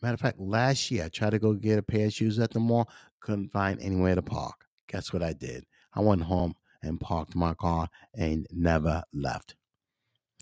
matter 0.00 0.14
of 0.14 0.20
fact, 0.20 0.38
last 0.38 0.92
year 0.92 1.06
I 1.06 1.08
tried 1.08 1.30
to 1.30 1.40
go 1.40 1.54
get 1.54 1.80
a 1.80 1.82
pair 1.82 2.06
of 2.06 2.12
shoes 2.12 2.38
at 2.38 2.52
the 2.52 2.60
mall, 2.60 2.88
couldn't 3.18 3.50
find 3.50 3.80
anywhere 3.80 4.14
to 4.14 4.22
park. 4.22 4.64
Guess 4.86 5.12
what 5.12 5.24
I 5.24 5.32
did? 5.32 5.66
I 5.94 6.00
went 6.00 6.22
home 6.22 6.54
and 6.84 7.00
parked 7.00 7.34
my 7.34 7.54
car 7.54 7.88
and 8.14 8.46
never 8.52 9.02
left. 9.12 9.56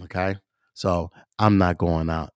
Okay, 0.02 0.36
so 0.74 1.10
I'm 1.38 1.56
not 1.56 1.78
going 1.78 2.10
out. 2.10 2.34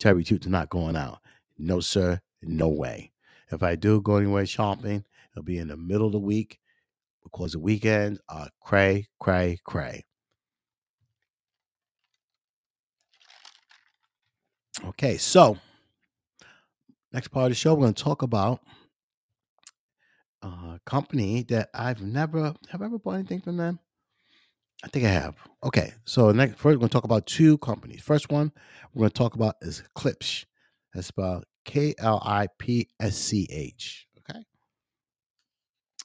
Terry 0.00 0.24
Toots 0.24 0.48
not 0.48 0.68
going 0.68 0.96
out. 0.96 1.20
No, 1.58 1.78
sir, 1.78 2.20
no 2.42 2.66
way. 2.66 3.12
If 3.52 3.62
I 3.62 3.76
do 3.76 4.00
go 4.00 4.16
anywhere 4.16 4.46
shopping, 4.46 5.04
it'll 5.32 5.44
be 5.44 5.58
in 5.58 5.68
the 5.68 5.76
middle 5.76 6.06
of 6.06 6.12
the 6.12 6.18
week 6.18 6.58
because 7.22 7.52
the 7.52 7.60
weekends 7.60 8.20
are 8.28 8.42
uh, 8.42 8.48
cray, 8.60 9.06
cray, 9.20 9.58
cray. 9.64 10.04
Okay, 14.84 15.16
so 15.16 15.58
next 17.12 17.28
part 17.28 17.46
of 17.46 17.50
the 17.50 17.54
show, 17.54 17.74
we're 17.74 17.82
going 17.82 17.94
to 17.94 18.02
talk 18.02 18.22
about 18.22 18.60
a 20.42 20.80
company 20.84 21.42
that 21.44 21.68
I've 21.72 22.02
never 22.02 22.54
have 22.70 22.82
I 22.82 22.86
ever 22.86 22.98
bought 22.98 23.14
anything 23.14 23.40
from 23.40 23.56
them. 23.58 23.78
I 24.84 24.88
think 24.88 25.04
I 25.04 25.10
have. 25.10 25.36
Okay, 25.62 25.92
so 26.04 26.32
next 26.32 26.54
first 26.54 26.64
we're 26.64 26.76
going 26.78 26.88
to 26.88 26.92
talk 26.92 27.04
about 27.04 27.26
two 27.26 27.58
companies. 27.58 28.02
First 28.02 28.32
one 28.32 28.50
we're 28.92 29.02
going 29.02 29.10
to 29.10 29.18
talk 29.18 29.34
about 29.34 29.54
is 29.62 29.84
Klipsch. 29.96 30.46
That's 30.92 31.06
spelled 31.06 31.44
K 31.64 31.94
L 31.98 32.20
I 32.24 32.48
P 32.58 32.88
S 32.98 33.16
C 33.16 33.46
H. 33.50 34.08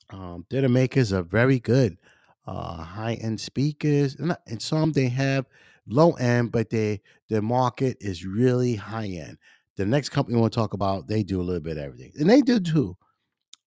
Um, 0.10 0.46
they're 0.50 0.62
the 0.62 0.70
makers 0.70 1.12
of 1.12 1.28
very 1.28 1.60
good 1.60 1.98
uh, 2.46 2.84
high 2.84 3.16
end 3.16 3.40
speakers, 3.40 4.16
and, 4.16 4.36
and 4.48 4.62
some 4.62 4.92
they 4.92 5.10
have 5.10 5.46
low 5.88 6.14
end, 6.14 6.52
but 6.52 6.70
they 6.70 7.02
their 7.30 7.42
market 7.42 7.98
is 8.00 8.26
really 8.26 8.76
high 8.76 9.08
end. 9.08 9.38
The 9.76 9.86
next 9.86 10.10
company 10.10 10.36
we 10.36 10.42
want 10.42 10.54
to 10.54 10.60
talk 10.60 10.74
about, 10.74 11.08
they 11.08 11.24
do 11.24 11.42
a 11.42 11.44
little 11.44 11.62
bit 11.62 11.78
of 11.78 11.84
everything, 11.84 12.14
and 12.20 12.30
they 12.30 12.42
do 12.42 12.60
too 12.60 12.98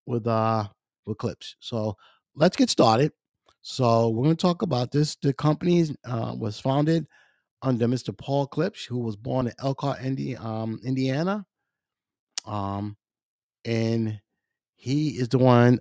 with 0.07 0.27
uh 0.27 0.67
with 1.07 1.19
Klipsch. 1.19 1.55
So 1.61 1.97
let's 2.35 2.57
get 2.57 2.71
started. 2.71 3.13
So 3.63 4.09
we're 4.09 4.25
going 4.25 4.37
to 4.37 4.41
talk 4.41 4.63
about 4.63 4.91
this. 4.91 5.17
The 5.17 5.35
company 5.35 5.85
uh, 6.07 6.35
was 6.39 6.59
founded 6.59 7.07
under 7.63 7.87
Mr. 7.87 8.17
Paul 8.17 8.49
Klipsch, 8.49 8.87
who 8.87 8.99
was 8.99 9.17
born 9.17 9.49
in 9.49 9.53
Elkhart, 9.59 10.03
Indi- 10.03 10.37
um, 10.37 10.81
Indiana. 10.83 11.45
Um, 12.47 12.97
and 13.67 14.19
he 14.77 15.11
is 15.11 15.29
the 15.29 15.39
one 15.39 15.81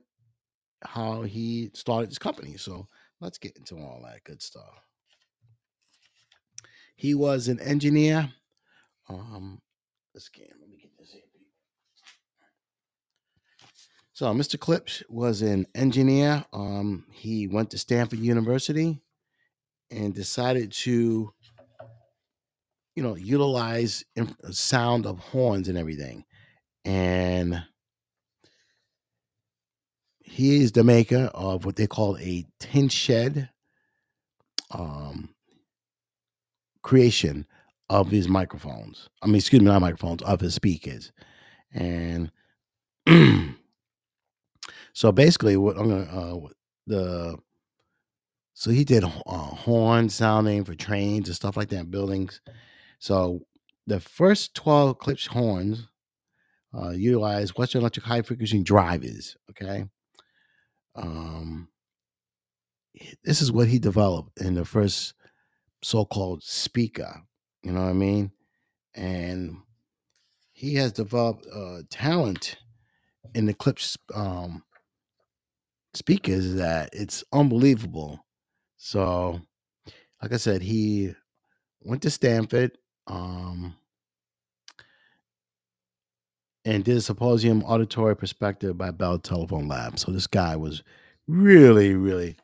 how 0.83 1.23
he 1.23 1.71
started 1.73 2.09
his 2.09 2.19
company. 2.19 2.57
So 2.57 2.87
let's 3.19 3.37
get 3.37 3.57
into 3.57 3.75
all 3.75 4.01
that 4.05 4.23
good 4.23 4.41
stuff. 4.41 4.83
He 6.95 7.13
was 7.13 7.47
an 7.47 7.59
engineer. 7.59 8.31
Um, 9.07 9.61
let's 10.13 10.29
get 10.29 10.51
let 10.59 10.69
me 10.69 10.77
get 10.77 10.97
this 10.97 11.11
here. 11.11 11.21
So 14.19 14.33
Mr. 14.33 14.57
Klipsch 14.57 15.01
was 15.07 15.41
an 15.41 15.65
engineer. 15.73 16.43
Um, 16.51 17.05
he 17.09 17.47
went 17.47 17.69
to 17.71 17.77
Stanford 17.77 18.19
University 18.19 18.99
and 19.89 20.13
decided 20.13 20.73
to, 20.73 21.33
you 22.95 23.01
know, 23.01 23.15
utilize 23.15 24.03
sound 24.51 25.05
of 25.05 25.19
horns 25.19 25.69
and 25.69 25.77
everything. 25.77 26.25
And 26.83 27.63
he 30.29 30.61
is 30.61 30.71
the 30.71 30.83
maker 30.83 31.29
of 31.33 31.65
what 31.65 31.75
they 31.75 31.87
call 31.87 32.17
a 32.17 32.45
tin 32.59 32.89
shed 32.89 33.49
um, 34.71 35.33
creation 36.83 37.45
of 37.89 38.09
his 38.09 38.27
microphones. 38.27 39.09
I 39.21 39.27
mean, 39.27 39.37
excuse 39.37 39.61
me, 39.61 39.67
not 39.67 39.81
microphones, 39.81 40.21
of 40.23 40.39
his 40.39 40.53
speakers. 40.53 41.11
And 41.73 42.31
so 44.93 45.11
basically, 45.11 45.57
what 45.57 45.77
I'm 45.77 45.89
gonna 45.89 46.03
uh, 46.03 46.47
the 46.87 47.37
so 48.53 48.71
he 48.71 48.83
did 48.83 49.03
uh, 49.03 49.07
horn 49.07 50.09
sounding 50.09 50.63
for 50.65 50.75
trains 50.75 51.29
and 51.29 51.35
stuff 51.35 51.57
like 51.57 51.69
that, 51.69 51.79
in 51.79 51.91
buildings. 51.91 52.41
So 52.99 53.41
the 53.87 53.99
first 53.99 54.53
12 54.55 54.99
Klipsch 54.99 55.27
horns 55.27 55.87
uh, 56.77 56.89
utilize 56.89 57.55
Western 57.55 57.81
Electric 57.81 58.05
high 58.05 58.21
frequency 58.21 58.61
drivers. 58.61 59.37
Okay. 59.49 59.85
Um, 60.95 61.69
this 63.23 63.41
is 63.41 63.52
what 63.52 63.67
he 63.67 63.80
developed 63.80 64.41
in 64.41 64.56
the 64.56 64.65
first 64.65 65.13
so-called 65.84 66.43
speaker. 66.43 67.21
You 67.63 67.71
know 67.71 67.82
what 67.82 67.89
I 67.89 67.93
mean? 67.93 68.32
And 68.95 69.58
he 70.52 70.75
has 70.75 70.91
developed 70.91 71.47
uh, 71.54 71.82
talent 71.89 72.58
in 73.34 73.45
the 73.45 73.54
Klipsch 73.54 73.97
um, 74.13 74.63
speakers 75.93 76.56
that 76.56 76.89
it's 76.93 77.23
unbelievable. 77.32 78.25
So, 78.78 79.41
like 80.21 80.34
I 80.34 80.38
said, 80.38 80.62
he 80.62 81.13
went 81.82 82.02
to 82.02 82.10
Stanford 82.10 82.78
um, 83.08 83.75
and 86.69 86.84
did 86.84 86.97
a 86.97 87.01
symposium 87.01 87.63
auditory 87.63 88.15
perspective 88.15 88.77
by 88.77 88.91
Bell 88.91 89.17
Telephone 89.19 89.67
Lab. 89.67 89.97
So 89.99 90.12
this 90.12 90.27
guy 90.27 90.55
was 90.55 90.84
really, 91.27 91.93
really 91.95 92.38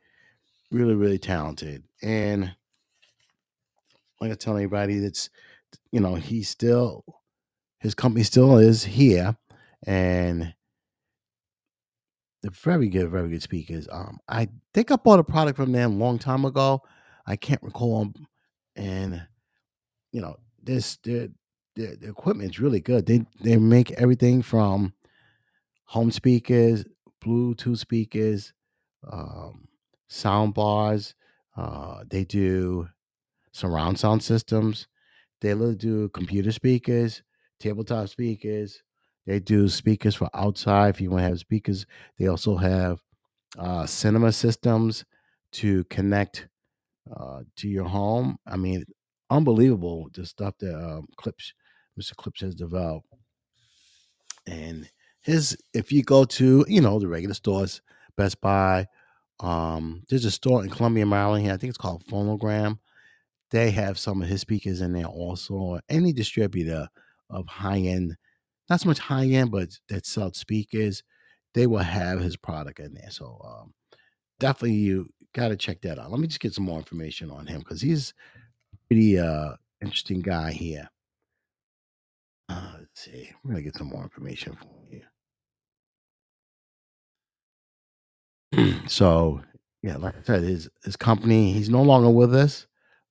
really, 0.71 0.95
really 0.95 1.17
talented. 1.17 1.83
And 2.01 2.53
like 4.19 4.31
I 4.31 4.35
tell 4.35 4.57
anybody, 4.57 4.99
that's 4.99 5.29
you 5.91 5.99
know, 5.99 6.15
he's 6.15 6.49
still 6.49 7.03
his 7.79 7.95
company 7.95 8.23
still 8.23 8.57
is 8.57 8.83
here, 8.83 9.35
and 9.85 10.53
they're 12.41 12.51
very 12.51 12.89
good, 12.89 13.09
very 13.09 13.29
good 13.29 13.43
speakers. 13.43 13.87
Um, 13.91 14.19
I 14.27 14.49
think 14.73 14.91
I 14.91 14.95
bought 14.95 15.19
a 15.19 15.23
product 15.23 15.57
from 15.57 15.71
them 15.71 15.93
a 15.93 16.03
long 16.03 16.19
time 16.19 16.45
ago. 16.45 16.81
I 17.25 17.35
can't 17.35 17.63
recall 17.63 17.99
them, 17.99 18.27
and 18.75 19.27
you 20.11 20.21
know, 20.21 20.37
this 20.61 20.97
the 21.03 21.31
the, 21.75 21.97
the 21.99 22.09
equipment's 22.09 22.59
really 22.59 22.79
good. 22.81 23.05
They 23.05 23.25
they 23.41 23.57
make 23.57 23.91
everything 23.91 24.41
from 24.41 24.93
home 25.85 26.11
speakers, 26.11 26.85
Bluetooth 27.23 27.77
speakers, 27.77 28.53
um, 29.09 29.67
sound 30.07 30.53
bars. 30.53 31.15
Uh, 31.55 32.03
they 32.09 32.23
do 32.25 32.87
surround 33.51 33.99
sound 33.99 34.23
systems. 34.23 34.87
They 35.41 35.53
do 35.75 36.09
computer 36.09 36.51
speakers, 36.51 37.21
tabletop 37.59 38.09
speakers. 38.09 38.81
They 39.25 39.39
do 39.39 39.69
speakers 39.69 40.15
for 40.15 40.29
outside 40.33 40.89
if 40.89 41.01
you 41.01 41.11
want 41.11 41.23
to 41.23 41.29
have 41.29 41.39
speakers. 41.39 41.85
They 42.17 42.27
also 42.27 42.55
have 42.57 42.99
uh, 43.57 43.85
cinema 43.85 44.31
systems 44.31 45.05
to 45.53 45.83
connect 45.85 46.47
uh, 47.15 47.41
to 47.57 47.67
your 47.67 47.85
home. 47.85 48.37
I 48.45 48.57
mean, 48.57 48.85
unbelievable 49.29 50.09
the 50.13 50.25
stuff 50.25 50.55
that 50.59 50.75
um, 50.75 51.07
Klipsch, 51.19 51.53
Mr. 51.99 52.13
Klipsch 52.15 52.41
has 52.41 52.55
developed. 52.55 53.07
And 54.47 54.89
his, 55.21 55.57
if 55.73 55.91
you 55.91 56.03
go 56.03 56.25
to, 56.25 56.65
you 56.67 56.81
know, 56.81 56.99
the 56.99 57.07
regular 57.07 57.33
stores, 57.33 57.81
Best 58.15 58.41
Buy, 58.41 58.87
um, 59.39 60.03
there's 60.09 60.25
a 60.25 60.31
store 60.31 60.63
in 60.63 60.69
Columbia, 60.69 61.05
Maryland. 61.05 61.43
Here, 61.43 61.53
I 61.53 61.57
think 61.57 61.69
it's 61.69 61.77
called 61.77 62.05
Phonogram. 62.05 62.79
They 63.51 63.71
have 63.71 63.97
some 63.97 64.21
of 64.21 64.27
his 64.27 64.41
speakers 64.41 64.81
in 64.81 64.93
there 64.93 65.05
also. 65.05 65.79
Any 65.89 66.13
distributor 66.13 66.87
of 67.29 67.47
high 67.47 67.79
end, 67.79 68.15
not 68.69 68.81
so 68.81 68.89
much 68.89 68.99
high 68.99 69.25
end, 69.25 69.51
but 69.51 69.69
that 69.89 70.05
sells 70.05 70.37
speakers, 70.37 71.03
they 71.53 71.67
will 71.67 71.79
have 71.79 72.19
his 72.19 72.37
product 72.37 72.79
in 72.79 72.93
there. 72.93 73.09
So 73.09 73.41
um, 73.43 73.73
definitely 74.39 74.77
you 74.77 75.09
got 75.33 75.49
to 75.49 75.57
check 75.57 75.81
that 75.81 75.99
out. 75.99 76.11
Let 76.11 76.19
me 76.19 76.27
just 76.27 76.39
get 76.39 76.53
some 76.53 76.65
more 76.65 76.77
information 76.77 77.31
on 77.31 77.47
him 77.47 77.59
because 77.59 77.81
he's 77.81 78.13
pretty 78.87 79.19
uh, 79.19 79.53
interesting 79.81 80.21
guy 80.21 80.51
here. 80.51 80.89
Uh, 82.49 82.73
let's 82.79 83.01
see. 83.01 83.29
I'm 83.43 83.51
gonna 83.51 83.61
get 83.63 83.77
some 83.77 83.87
more 83.89 84.03
information 84.03 84.55
for 84.55 84.67
you. 88.55 88.83
so, 88.87 89.41
yeah, 89.83 89.97
like 89.97 90.15
I 90.17 90.23
said, 90.23 90.43
his 90.43 90.69
his 90.83 90.95
company. 90.95 91.53
He's 91.53 91.69
no 91.69 91.83
longer 91.83 92.09
with 92.09 92.35
us, 92.35 92.67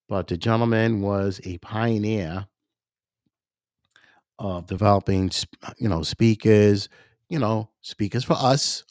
but 0.09 0.29
the 0.29 0.37
gentleman 0.37 1.03
was 1.03 1.41
a 1.45 1.59
pioneer 1.59 2.47
of 4.39 4.67
developing, 4.67 5.31
you 5.79 5.89
know, 5.89 6.03
speakers. 6.03 6.89
You 7.31 7.39
know, 7.41 7.71
speakers 7.83 8.25
for 8.25 8.35
us. 8.35 8.85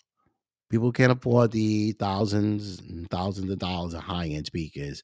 People 0.69 0.91
can't 0.91 1.11
afford 1.11 1.51
the 1.51 1.93
thousands 1.93 2.79
and 2.79 3.09
thousands 3.09 3.51
of 3.51 3.59
dollars 3.59 3.93
of 3.93 4.01
high 4.03 4.27
end 4.27 4.47
speakers, 4.47 5.03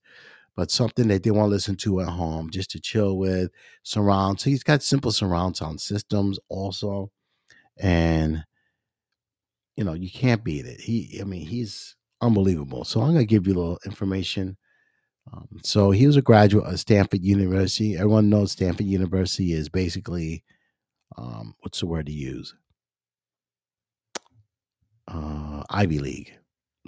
but 0.60 0.70
something 0.70 1.08
that 1.08 1.24
they 1.24 1.32
want 1.32 1.46
to 1.46 1.52
listen 1.52 1.78
to 1.78 2.02
at 2.02 2.10
home, 2.10 2.50
just 2.50 2.70
to 2.70 2.82
chill 2.82 3.18
with, 3.18 3.50
surround. 3.84 4.42
So 4.42 4.50
he's 4.50 4.62
got 4.62 4.84
simple 4.84 5.10
surround 5.10 5.56
sound 5.56 5.80
systems 5.80 6.38
also, 6.50 7.12
and 7.78 8.44
you 9.78 9.86
know 9.86 9.94
you 9.94 10.12
can't 10.12 10.44
beat 10.44 10.66
it. 10.66 10.82
He, 10.82 11.18
I 11.22 11.24
mean, 11.24 11.48
he's 11.48 11.96
unbelievable. 12.20 12.84
So 12.84 13.00
I'm 13.00 13.14
gonna 13.14 13.24
give 13.24 13.48
you 13.48 13.54
a 13.54 13.56
little 13.56 13.80
information. 13.86 14.58
Um, 15.32 15.48
so 15.64 15.92
he 15.92 16.06
was 16.06 16.18
a 16.18 16.22
graduate 16.22 16.66
of 16.66 16.78
Stanford 16.78 17.24
University. 17.24 17.96
Everyone 17.96 18.30
knows 18.30 18.52
Stanford 18.52 18.86
University 18.86 19.54
is 19.54 19.70
basically 19.70 20.44
um, 21.18 21.56
what's 21.62 21.80
the 21.80 21.86
word 21.86 22.08
to 22.08 22.12
use? 22.12 22.54
Uh, 25.08 25.64
Ivy 25.70 26.00
League. 26.00 26.34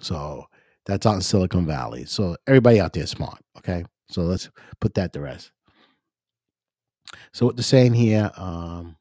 So 0.01 0.47
that's 0.85 1.05
out 1.05 1.15
in 1.15 1.21
Silicon 1.21 1.65
Valley. 1.65 2.05
So 2.05 2.35
everybody 2.47 2.79
out 2.79 2.93
there 2.93 3.03
is 3.03 3.09
smart. 3.09 3.39
Okay. 3.57 3.85
So 4.09 4.23
let's 4.23 4.49
put 4.79 4.93
that 4.95 5.13
to 5.13 5.21
rest. 5.21 5.51
So 7.33 7.45
what 7.45 7.55
they're 7.55 7.63
saying 7.63 7.93
here, 7.93 8.31
um, 8.35 8.97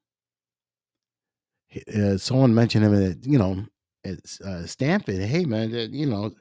uh, 1.97 2.16
someone 2.16 2.55
mentioned 2.55 2.85
him 2.85 2.95
that 2.95 3.27
you 3.27 3.38
know, 3.38 3.64
it's 4.05 4.40
uh, 4.40 4.66
Stanford. 4.66 5.21
Hey 5.21 5.45
man, 5.45 5.71
you 5.93 6.07
know, 6.07 6.33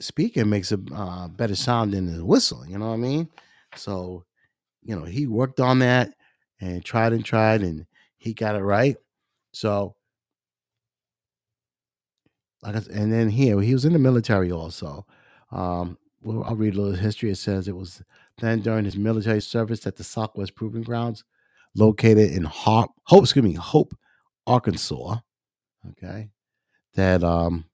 speaking 0.00 0.48
makes 0.48 0.72
a 0.72 0.78
uh, 0.94 1.28
better 1.28 1.54
sound 1.54 1.92
than 1.92 2.16
the 2.16 2.24
whistle. 2.24 2.66
You 2.66 2.78
know 2.78 2.88
what 2.88 2.94
I 2.94 2.98
mean? 2.98 3.28
So, 3.76 4.24
you 4.82 4.96
know, 4.96 5.04
he 5.04 5.26
worked 5.26 5.60
on 5.60 5.78
that 5.80 6.14
and 6.60 6.84
tried 6.84 7.12
and 7.12 7.24
tried 7.24 7.62
and 7.62 7.86
he 8.18 8.34
got 8.34 8.56
it 8.56 8.62
right. 8.62 8.96
So, 9.52 9.94
like 12.62 12.76
I 12.76 12.82
and 12.92 13.12
then 13.12 13.28
here, 13.28 13.60
he 13.60 13.72
was 13.72 13.84
in 13.84 13.92
the 13.92 13.98
military 13.98 14.52
also. 14.52 15.06
Um, 15.50 15.98
well, 16.22 16.44
I'll 16.44 16.56
read 16.56 16.74
a 16.74 16.80
little 16.80 16.98
history. 16.98 17.30
It 17.30 17.36
says 17.36 17.66
it 17.66 17.76
was 17.76 18.02
then 18.38 18.60
during 18.60 18.84
his 18.84 18.96
military 18.96 19.40
service 19.40 19.86
at 19.86 19.96
the 19.96 20.04
Southwest 20.04 20.54
Proving 20.54 20.82
Grounds, 20.82 21.24
located 21.74 22.30
in 22.32 22.44
Hope, 22.44 22.90
Hope, 23.04 23.24
excuse 23.24 23.44
me, 23.44 23.54
Hope, 23.54 23.94
Arkansas. 24.46 25.16
Okay, 25.90 26.30
that 26.94 27.24
um, 27.24 27.64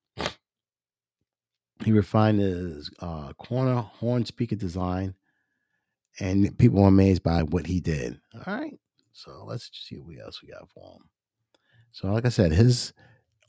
he 1.85 1.93
refined 1.93 2.41
his 2.41 2.91
uh, 3.01 3.35
corner 3.35 3.77
horn 3.77 4.25
speaker 4.25 4.57
design, 4.57 5.15
and 6.19 6.57
people 6.59 6.81
were 6.81 6.89
amazed 6.89 7.23
by 7.23 7.43
what 7.43 7.67
he 7.67 7.81
did. 7.81 8.19
All 8.35 8.55
right, 8.55 8.79
so 9.13 9.45
let's 9.47 9.71
see 9.73 9.97
what 9.97 10.17
else 10.25 10.43
we 10.43 10.49
got 10.49 10.71
for 10.71 10.95
him. 10.95 11.09
So, 11.93 12.09
like 12.09 12.25
I 12.25 12.31
said, 12.31 12.53
his 12.53 12.95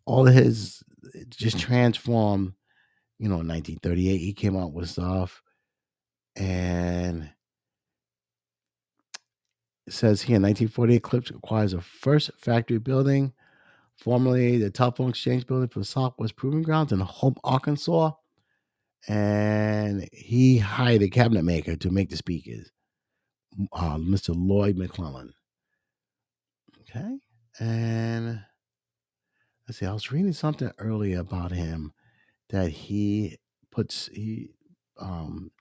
all 0.06 0.28
of 0.28 0.34
his 0.34 0.84
just 1.30 1.60
transformed. 1.60 2.54
You 3.18 3.28
know, 3.28 3.42
in 3.42 3.48
1938, 3.48 4.18
he 4.18 4.34
came 4.34 4.56
out 4.56 4.72
with 4.72 4.90
stuff, 4.90 5.42
and 6.38 7.30
it 9.90 9.94
says 9.94 10.22
here, 10.22 10.36
1948 10.36 11.02
Klipsch 11.02 11.36
acquires 11.36 11.74
a 11.74 11.82
first 11.82 12.30
factory 12.38 12.78
building, 12.78 13.34
formerly 13.98 14.60
the 14.60 14.70
telephone 14.70 15.10
exchange 15.10 15.48
building 15.48 15.68
for 15.68 15.80
the 15.80 15.86
Southwest 15.86 16.36
Proving 16.36 16.62
Grounds 16.62 16.92
in 16.92 17.00
Hope, 17.00 17.40
Arkansas. 17.44 18.12
And 19.08 20.08
he 20.14 20.60
hired 20.60 21.02
a 21.02 21.10
cabinet 21.10 21.44
maker 21.44 21.76
to 21.76 21.90
make 21.90 22.10
the 22.10 22.18
speakers, 22.18 22.72
uh, 23.74 23.96
Mr. 23.96 24.36
Lloyd 24.38 24.78
McClellan. 24.78 25.34
Okay. 26.82 27.18
And 27.60 28.42
let's 29.70 29.78
see, 29.78 29.86
I 29.86 29.94
was 29.94 30.12
reading 30.12 30.34
something 30.34 30.72
earlier 30.80 31.20
about 31.20 31.52
him 31.52 31.94
that 32.50 32.72
he 32.72 33.38
puts, 33.72 34.10
he 34.12 34.50
um, 35.00 35.52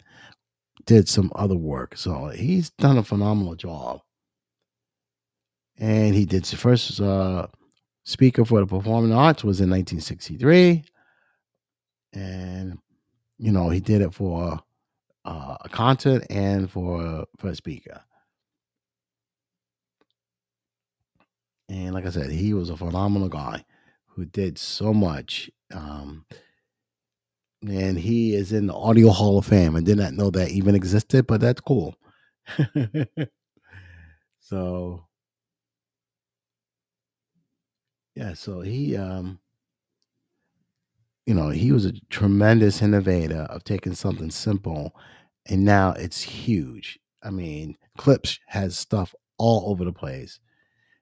did 0.86 1.06
some 1.06 1.30
other 1.34 1.56
work. 1.56 1.94
So 1.98 2.28
he's 2.28 2.70
done 2.70 2.96
a 2.96 3.02
phenomenal 3.02 3.54
job. 3.54 4.00
And 5.76 6.14
he 6.14 6.24
did 6.24 6.44
the 6.44 6.56
first 6.56 6.98
uh, 7.02 7.48
speaker 8.04 8.46
for 8.46 8.60
the 8.60 8.66
performing 8.66 9.12
arts 9.12 9.44
was 9.44 9.60
in 9.60 9.68
1963. 9.68 10.84
And, 12.14 12.78
you 13.36 13.52
know, 13.52 13.68
he 13.68 13.80
did 13.80 14.00
it 14.00 14.14
for 14.14 14.58
uh, 15.26 15.56
a 15.60 15.68
concert 15.68 16.24
and 16.30 16.70
for, 16.70 17.26
for 17.36 17.48
a 17.48 17.54
speaker. 17.54 18.00
And 21.68 21.92
like 21.92 22.06
I 22.06 22.10
said, 22.10 22.30
he 22.30 22.54
was 22.54 22.70
a 22.70 22.76
phenomenal 22.76 23.28
guy 23.28 23.62
who 24.18 24.24
did 24.24 24.58
so 24.58 24.92
much. 24.92 25.48
Um, 25.72 26.26
and 27.62 27.96
he 27.96 28.34
is 28.34 28.52
in 28.52 28.66
the 28.66 28.74
Audio 28.74 29.10
Hall 29.10 29.38
of 29.38 29.46
Fame. 29.46 29.76
I 29.76 29.80
did 29.80 29.96
not 29.96 30.12
know 30.14 30.28
that 30.30 30.50
even 30.50 30.74
existed, 30.74 31.28
but 31.28 31.40
that's 31.40 31.60
cool. 31.60 31.94
so 34.40 35.04
yeah, 38.16 38.34
so 38.34 38.60
he 38.60 38.96
um 38.96 39.38
you 41.26 41.34
know, 41.34 41.50
he 41.50 41.70
was 41.70 41.84
a 41.84 41.92
tremendous 42.10 42.82
innovator 42.82 43.42
of 43.50 43.62
taking 43.62 43.94
something 43.94 44.30
simple 44.30 44.96
and 45.46 45.64
now 45.64 45.92
it's 45.92 46.22
huge. 46.22 46.98
I 47.22 47.30
mean, 47.30 47.76
Klipsch 47.98 48.40
has 48.46 48.76
stuff 48.76 49.14
all 49.38 49.70
over 49.70 49.84
the 49.84 49.92
place. 49.92 50.40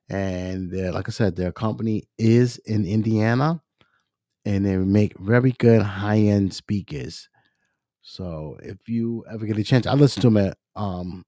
And 0.08 0.72
like 0.94 1.08
I 1.08 1.12
said, 1.12 1.36
their 1.36 1.52
company 1.52 2.04
is 2.18 2.58
in 2.58 2.86
Indiana 2.86 3.60
and 4.44 4.64
they 4.64 4.76
make 4.76 5.18
very 5.18 5.52
good 5.52 5.82
high 5.82 6.18
end 6.18 6.54
speakers. 6.54 7.28
So 8.02 8.58
if 8.62 8.88
you 8.88 9.24
ever 9.30 9.46
get 9.46 9.58
a 9.58 9.64
chance, 9.64 9.86
I 9.86 9.94
listened 9.94 10.22
to 10.22 10.28
them 10.30 10.36
at 10.38 10.58
um 10.76 11.24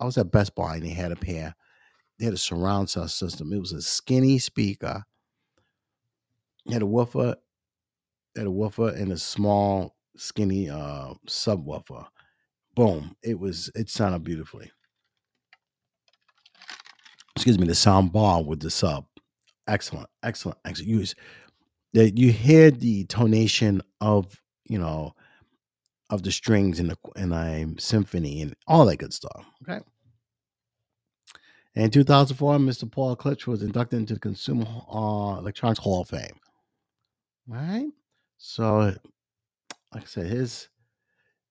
I 0.00 0.04
was 0.04 0.18
at 0.18 0.30
Best 0.32 0.54
Buy 0.54 0.76
and 0.76 0.84
they 0.84 0.90
had 0.90 1.12
a 1.12 1.16
pair. 1.16 1.54
They 2.18 2.26
had 2.26 2.34
a 2.34 2.38
surround 2.38 2.90
sound 2.90 3.10
system. 3.10 3.52
It 3.52 3.60
was 3.60 3.72
a 3.72 3.82
skinny 3.82 4.38
speaker. 4.38 5.04
It 6.66 6.72
had 6.74 6.82
a 6.82 6.86
woofer, 6.86 7.36
had 8.36 8.46
a 8.46 8.50
woofer 8.50 8.90
and 8.90 9.12
a 9.12 9.18
small 9.18 9.96
skinny 10.16 10.68
uh, 10.70 11.14
subwoofer. 11.26 12.06
Boom! 12.74 13.16
It 13.22 13.38
was 13.38 13.70
it 13.74 13.90
sounded 13.90 14.24
beautifully. 14.24 14.70
Excuse 17.38 17.58
me, 17.58 17.68
the 17.68 17.74
sound 17.76 18.12
bar 18.12 18.42
with 18.42 18.58
the 18.58 18.70
sub, 18.70 19.06
excellent, 19.68 20.08
excellent, 20.24 20.58
excellent. 20.64 20.90
You 20.90 21.04
that 21.94 22.18
you 22.18 22.32
hear 22.32 22.72
the 22.72 23.04
tonation 23.04 23.80
of 24.00 24.42
you 24.64 24.76
know 24.76 25.14
of 26.10 26.24
the 26.24 26.32
strings 26.32 26.80
in 26.80 26.88
the 26.88 26.96
in 27.14 27.32
a 27.32 27.64
symphony 27.78 28.42
and 28.42 28.56
all 28.66 28.86
that 28.86 28.96
good 28.96 29.14
stuff. 29.14 29.46
Okay. 29.62 29.78
In 31.76 31.90
2004, 31.92 32.58
Mr. 32.58 32.90
Paul 32.90 33.14
Klipsch 33.14 33.46
was 33.46 33.62
inducted 33.62 34.00
into 34.00 34.14
the 34.14 34.20
Consumer 34.20 34.66
uh, 34.90 35.38
Electronics 35.38 35.78
Hall 35.78 36.00
of 36.02 36.08
Fame. 36.08 36.40
Right. 37.46 37.86
So, 38.38 38.96
like 39.94 40.02
I 40.02 40.06
said, 40.06 40.26
his 40.26 40.68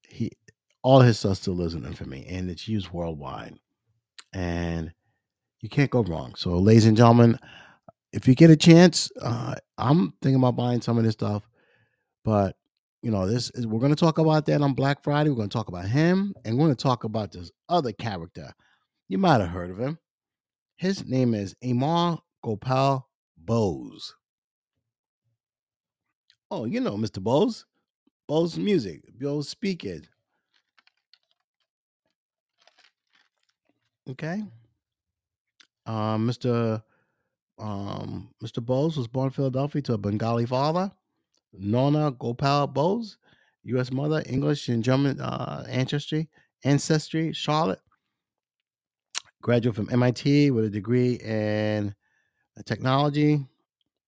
he 0.10 0.32
all 0.84 1.00
his 1.00 1.20
stuff 1.20 1.38
still 1.38 1.56
lives 1.56 1.76
in 1.76 1.86
infamy, 1.86 2.26
and 2.28 2.50
it's 2.50 2.68
used 2.68 2.92
worldwide, 2.92 3.56
and 4.34 4.92
you 5.68 5.70
can't 5.70 5.92
go 5.92 6.02
wrong. 6.04 6.34
So, 6.36 6.52
ladies 6.52 6.86
and 6.86 6.96
gentlemen, 6.96 7.38
if 8.14 8.26
you 8.26 8.36
get 8.36 8.50
a 8.50 8.56
chance, 8.56 9.12
uh, 9.22 9.54
I'm 9.78 10.14
thinking 10.22 10.40
about 10.40 10.56
buying 10.56 10.80
some 10.80 10.98
of 10.98 11.04
this 11.04 11.12
stuff, 11.12 11.44
but 12.24 12.56
you 13.02 13.12
know, 13.12 13.28
this 13.28 13.52
is 13.54 13.68
we're 13.68 13.82
going 13.82 13.94
to 13.94 14.00
talk 14.00 14.18
about 14.18 14.46
that 14.46 14.62
on 14.62 14.74
Black 14.74 15.04
Friday. 15.04 15.30
We're 15.30 15.36
going 15.36 15.50
to 15.50 15.54
talk 15.54 15.68
about 15.68 15.86
him, 15.86 16.34
and 16.46 16.56
we're 16.58 16.68
going 16.68 16.76
to 16.76 16.82
talk 16.82 17.04
about 17.04 17.34
this 17.34 17.52
other 17.68 17.92
character. 17.92 18.54
You 19.10 19.18
might 19.18 19.42
have 19.42 19.50
heard 19.50 19.70
of 19.70 19.78
him. 19.78 20.00
His 20.78 21.06
name 21.06 21.34
is 21.34 21.54
Amar 21.62 22.20
Gopal 22.42 23.06
Bose. 23.38 24.16
Oh, 26.50 26.64
you 26.64 26.80
know 26.80 26.96
Mr. 26.96 27.22
Bose. 27.22 27.66
Bose 28.26 28.58
Music, 28.58 29.02
Bose 29.20 29.50
Speakers. 29.50 30.08
Okay. 34.10 34.44
Um, 35.88 36.28
Mr. 36.30 36.84
Um, 37.58 38.30
Mr. 38.44 38.64
Bose 38.64 38.98
was 38.98 39.08
born 39.08 39.28
in 39.28 39.32
Philadelphia 39.32 39.82
to 39.84 39.94
a 39.94 39.98
Bengali 39.98 40.46
father, 40.46 40.92
Nona 41.54 42.12
Gopal 42.12 42.68
Bose, 42.68 43.18
U.S. 43.64 43.92
mother, 43.92 44.24
English 44.28 44.70
and 44.70 44.84
German 44.84 45.20
uh, 45.20 45.66
ancestry, 45.68 46.30
ancestry, 46.64 47.34
Charlotte. 47.34 47.80
Graduate 49.42 49.76
from 49.76 49.90
MIT 49.92 50.52
with 50.52 50.66
a 50.66 50.70
degree 50.70 51.14
in 51.16 51.96
technology, 52.66 53.46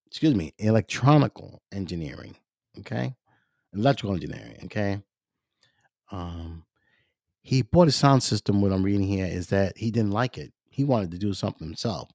excuse 0.07 0.35
me, 0.35 0.53
electronical 0.57 1.61
engineering. 1.71 2.35
Okay. 2.79 3.15
Electrical 3.73 4.15
engineering. 4.15 4.57
Okay. 4.65 5.01
Um, 6.11 6.65
he 7.41 7.61
bought 7.61 7.87
a 7.87 7.91
sound 7.91 8.23
system. 8.23 8.61
What 8.61 8.71
I'm 8.71 8.83
reading 8.83 9.07
here 9.07 9.25
is 9.25 9.47
that 9.47 9.77
he 9.77 9.91
didn't 9.91 10.11
like 10.11 10.37
it. 10.37 10.51
He 10.79 10.85
wanted 10.85 11.11
to 11.11 11.17
do 11.17 11.33
something 11.33 11.67
himself. 11.67 12.09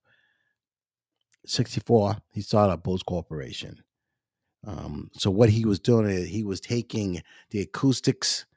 64, 1.45 2.17
he 2.31 2.41
started 2.41 2.73
a 2.73 2.77
Bose 2.77 3.03
Corporation. 3.03 3.83
Um, 4.65 5.11
so 5.13 5.29
what 5.29 5.51
he 5.51 5.65
was 5.65 5.79
doing 5.79 6.07
is 6.07 6.27
he 6.27 6.43
was 6.43 6.59
taking 6.59 7.21
the 7.51 7.61
acoustics, 7.61 8.47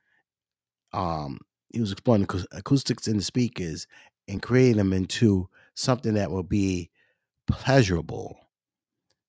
um, 0.95 1.41
he 1.75 1.83
was 1.83 1.93
exploring 1.93 2.27
acoustics 2.53 3.07
in 3.07 3.19
the 3.19 3.23
speakers 3.23 3.87
and 4.27 4.41
creating 4.41 4.79
them 4.79 4.95
into 4.95 5.51
something 5.75 6.15
that 6.15 6.31
would 6.31 6.49
be 6.49 6.89
pleasurable. 7.47 8.35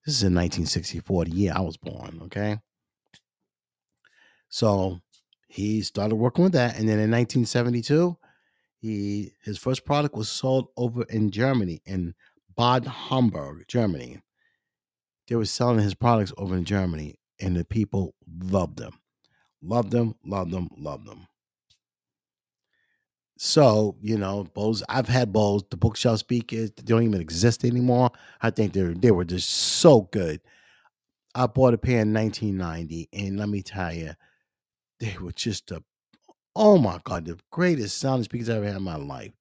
This 0.06 0.16
is 0.16 0.24
in 0.24 0.34
1964, 0.34 1.26
the 1.26 1.32
year 1.32 1.54
I 1.54 1.60
was 1.60 1.76
born. 1.76 2.22
Okay, 2.24 2.58
so 4.48 5.02
he 5.50 5.82
started 5.82 6.16
working 6.16 6.46
with 6.46 6.54
that, 6.54 6.80
and 6.80 6.88
then 6.88 7.00
in 7.00 7.12
1972, 7.12 8.16
he 8.80 9.34
his 9.44 9.58
first 9.58 9.86
product 9.86 10.16
was 10.16 10.30
sold 10.30 10.70
over 10.78 11.04
in 11.04 11.32
Germany 11.32 11.82
in 11.86 12.16
Bad 12.56 12.86
Homburg, 12.86 13.66
Germany. 13.68 14.22
They 15.28 15.36
were 15.36 15.46
selling 15.46 15.80
his 15.80 15.94
products 15.94 16.34
over 16.38 16.56
in 16.56 16.66
Germany, 16.66 17.20
and 17.40 17.56
the 17.56 17.66
people 17.66 18.16
loved 18.42 18.78
them, 18.78 19.00
loved 19.62 19.92
them, 19.92 20.16
loved 20.26 20.52
them, 20.52 20.70
loved 20.78 21.06
them. 21.06 21.28
So, 23.38 23.96
you 24.02 24.18
know, 24.18 24.44
Bose, 24.54 24.84
I've 24.90 25.08
had 25.08 25.32
Bose, 25.32 25.64
the 25.70 25.78
bookshelf 25.78 26.20
speakers, 26.20 26.72
they 26.72 26.84
don't 26.84 27.04
even 27.04 27.22
exist 27.22 27.64
anymore. 27.64 28.12
I 28.42 28.50
think 28.50 28.74
they 28.74 28.82
they 28.82 29.12
were 29.12 29.26
just 29.26 29.50
so 29.50 30.02
good. 30.12 30.42
I 31.36 31.48
bought 31.48 31.74
a 31.74 31.78
pair 31.78 32.02
in 32.02 32.14
1990, 32.14 33.08
and 33.14 33.38
let 33.40 33.50
me 33.50 33.62
tell 33.62 33.94
you, 33.94 34.14
they 35.00 35.16
were 35.22 35.32
just 35.32 35.72
a 35.72 35.84
oh 36.60 36.78
my 36.78 37.00
god, 37.06 37.26
the 37.26 37.40
greatest 37.52 37.98
sound 37.98 38.26
speakers 38.26 38.50
I 38.50 38.58
ever 38.58 38.66
had 38.66 38.76
in 38.76 38.84
my 38.84 38.98
life. 38.98 39.32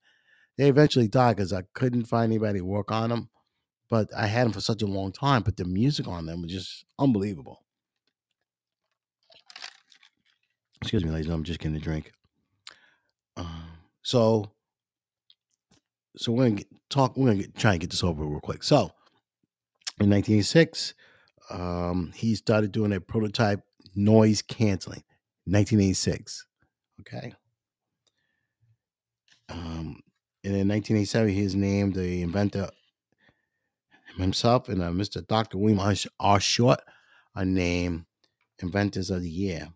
They 0.57 0.69
eventually 0.69 1.09
died 1.09 1.37
because 1.37 1.53
I 1.53 1.65
couldn't 1.75 2.05
find 2.05 2.33
anybody 2.33 2.61
to 2.61 2.65
work 2.65 2.93
on 2.93 3.11
them, 3.11 3.29
but 3.91 4.09
I 4.17 4.27
had 4.27 4.47
them 4.47 4.53
for 4.53 4.61
such 4.61 4.83
a 4.83 4.87
long 4.87 5.11
time. 5.11 5.43
But 5.43 5.57
the 5.57 5.65
music 5.65 6.07
on 6.07 6.27
them 6.27 6.43
was 6.43 6.53
just 6.53 6.85
unbelievable. 6.99 7.65
Excuse 10.81 11.05
me, 11.05 11.11
ladies. 11.11 11.29
I'm 11.29 11.43
just 11.43 11.59
getting 11.59 11.77
a 11.77 11.81
drink. 11.81 12.13
Um, 13.37 13.65
so, 14.03 14.53
so 16.17 16.31
we're 16.33 16.45
gonna 16.45 16.57
get, 16.57 16.69
talk. 16.89 17.17
We're 17.17 17.31
gonna 17.31 17.43
get, 17.43 17.57
try 17.57 17.73
and 17.73 17.81
get 17.81 17.91
this 17.91 18.05
over 18.05 18.25
real 18.25 18.41
quick. 18.41 18.63
So, 18.63 18.93
in 20.01 20.09
1986, 20.09 20.95
um, 21.51 22.13
he 22.15 22.37
started 22.37 22.71
doing 22.71 22.93
a 22.93 23.01
prototype 23.01 23.61
noise 23.97 24.41
canceling. 24.41 25.03
1986. 25.47 26.48
Okay. 27.01 27.33
Um, 29.49 30.01
and 30.45 30.55
in 30.57 30.69
1987, 30.69 31.29
he 31.33 31.41
is 31.43 31.55
named 31.55 31.95
the 31.95 32.23
inventor 32.23 32.71
himself 34.17 34.69
and 34.69 34.83
uh, 34.83 34.91
Mr. 34.91 35.27
Dr. 35.27 35.59
William 35.59 35.81
R. 36.21 36.41
Short 36.41 36.81
are 37.35 37.45
named 37.45 38.05
inventors 38.61 39.11
of 39.11 39.23
the 39.23 39.31
year. 39.31 39.69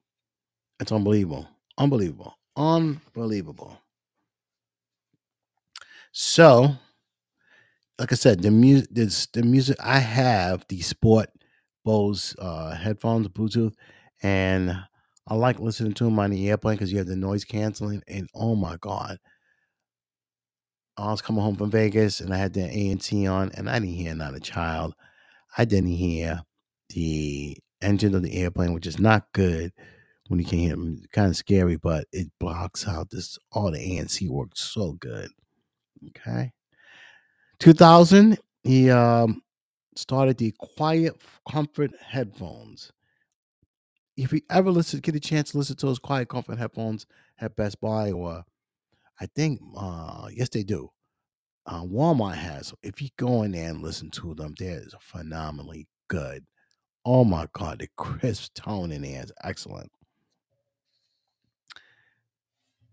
It's 0.80 0.92
unbelievable. 0.92 1.48
Unbelievable. 1.78 2.38
Unbelievable. 2.56 3.78
So, 6.12 6.76
like 7.98 8.12
I 8.12 8.16
said, 8.16 8.42
the 8.42 8.50
music, 8.50 8.88
the 9.32 9.42
music. 9.42 9.76
I 9.80 9.98
have 9.98 10.66
the 10.68 10.80
Sport 10.80 11.30
Bose 11.84 12.34
uh, 12.38 12.74
headphones, 12.74 13.28
Bluetooth, 13.28 13.74
and 14.22 14.76
I 15.32 15.34
like 15.34 15.60
listening 15.60 15.94
to 15.94 16.04
them 16.04 16.18
on 16.18 16.30
the 16.30 16.50
airplane 16.50 16.76
because 16.76 16.92
you 16.92 16.98
have 16.98 17.06
the 17.06 17.16
noise 17.16 17.46
canceling. 17.46 18.02
And 18.06 18.28
oh 18.34 18.54
my 18.54 18.76
god, 18.76 19.16
I 20.98 21.10
was 21.10 21.22
coming 21.22 21.42
home 21.42 21.56
from 21.56 21.70
Vegas 21.70 22.20
and 22.20 22.34
I 22.34 22.36
had 22.36 22.52
the 22.52 22.60
ANC 22.60 23.32
on, 23.32 23.50
and 23.54 23.70
I 23.70 23.78
didn't 23.78 23.94
hear 23.94 24.14
not 24.14 24.34
a 24.34 24.40
child. 24.40 24.92
I 25.56 25.64
didn't 25.64 25.92
hear 25.92 26.42
the 26.90 27.56
engine 27.80 28.14
of 28.14 28.22
the 28.22 28.42
airplane, 28.42 28.74
which 28.74 28.86
is 28.86 28.98
not 28.98 29.32
good 29.32 29.72
when 30.28 30.38
you 30.38 30.44
can 30.44 30.58
hear 30.58 30.72
them. 30.72 31.00
Kind 31.14 31.30
of 31.30 31.36
scary, 31.36 31.76
but 31.76 32.04
it 32.12 32.26
blocks 32.38 32.86
out 32.86 33.08
this. 33.08 33.38
All 33.52 33.70
the 33.70 33.78
ANC 33.78 34.28
worked 34.28 34.58
so 34.58 34.92
good. 35.00 35.30
Okay. 36.08 36.52
2000, 37.58 38.36
he 38.64 38.90
um, 38.90 39.40
started 39.96 40.36
the 40.36 40.52
Quiet 40.58 41.14
Comfort 41.50 41.92
headphones. 42.02 42.92
If 44.16 44.32
you 44.32 44.42
ever 44.50 44.70
listen, 44.70 45.00
get 45.00 45.14
a 45.14 45.20
chance 45.20 45.52
to 45.52 45.58
listen 45.58 45.76
to 45.76 45.86
those 45.86 45.98
Quiet 45.98 46.28
Comfort 46.28 46.58
headphones 46.58 47.06
at 47.40 47.56
Best 47.56 47.80
Buy, 47.80 48.12
or 48.12 48.44
I 49.20 49.26
think, 49.34 49.60
uh, 49.76 50.28
yes, 50.32 50.48
they 50.50 50.62
do. 50.62 50.90
Uh, 51.64 51.82
Walmart 51.82 52.34
has. 52.34 52.74
If 52.82 53.00
you 53.00 53.08
go 53.16 53.42
in 53.42 53.52
there 53.52 53.70
and 53.70 53.82
listen 53.82 54.10
to 54.12 54.34
them, 54.34 54.54
they're 54.58 54.82
phenomenally 55.00 55.86
good. 56.08 56.44
Oh 57.04 57.24
my 57.24 57.46
God, 57.52 57.78
the 57.78 57.88
crisp 57.96 58.54
tone 58.54 58.92
in 58.92 59.02
there 59.02 59.22
is 59.22 59.32
excellent. 59.42 59.90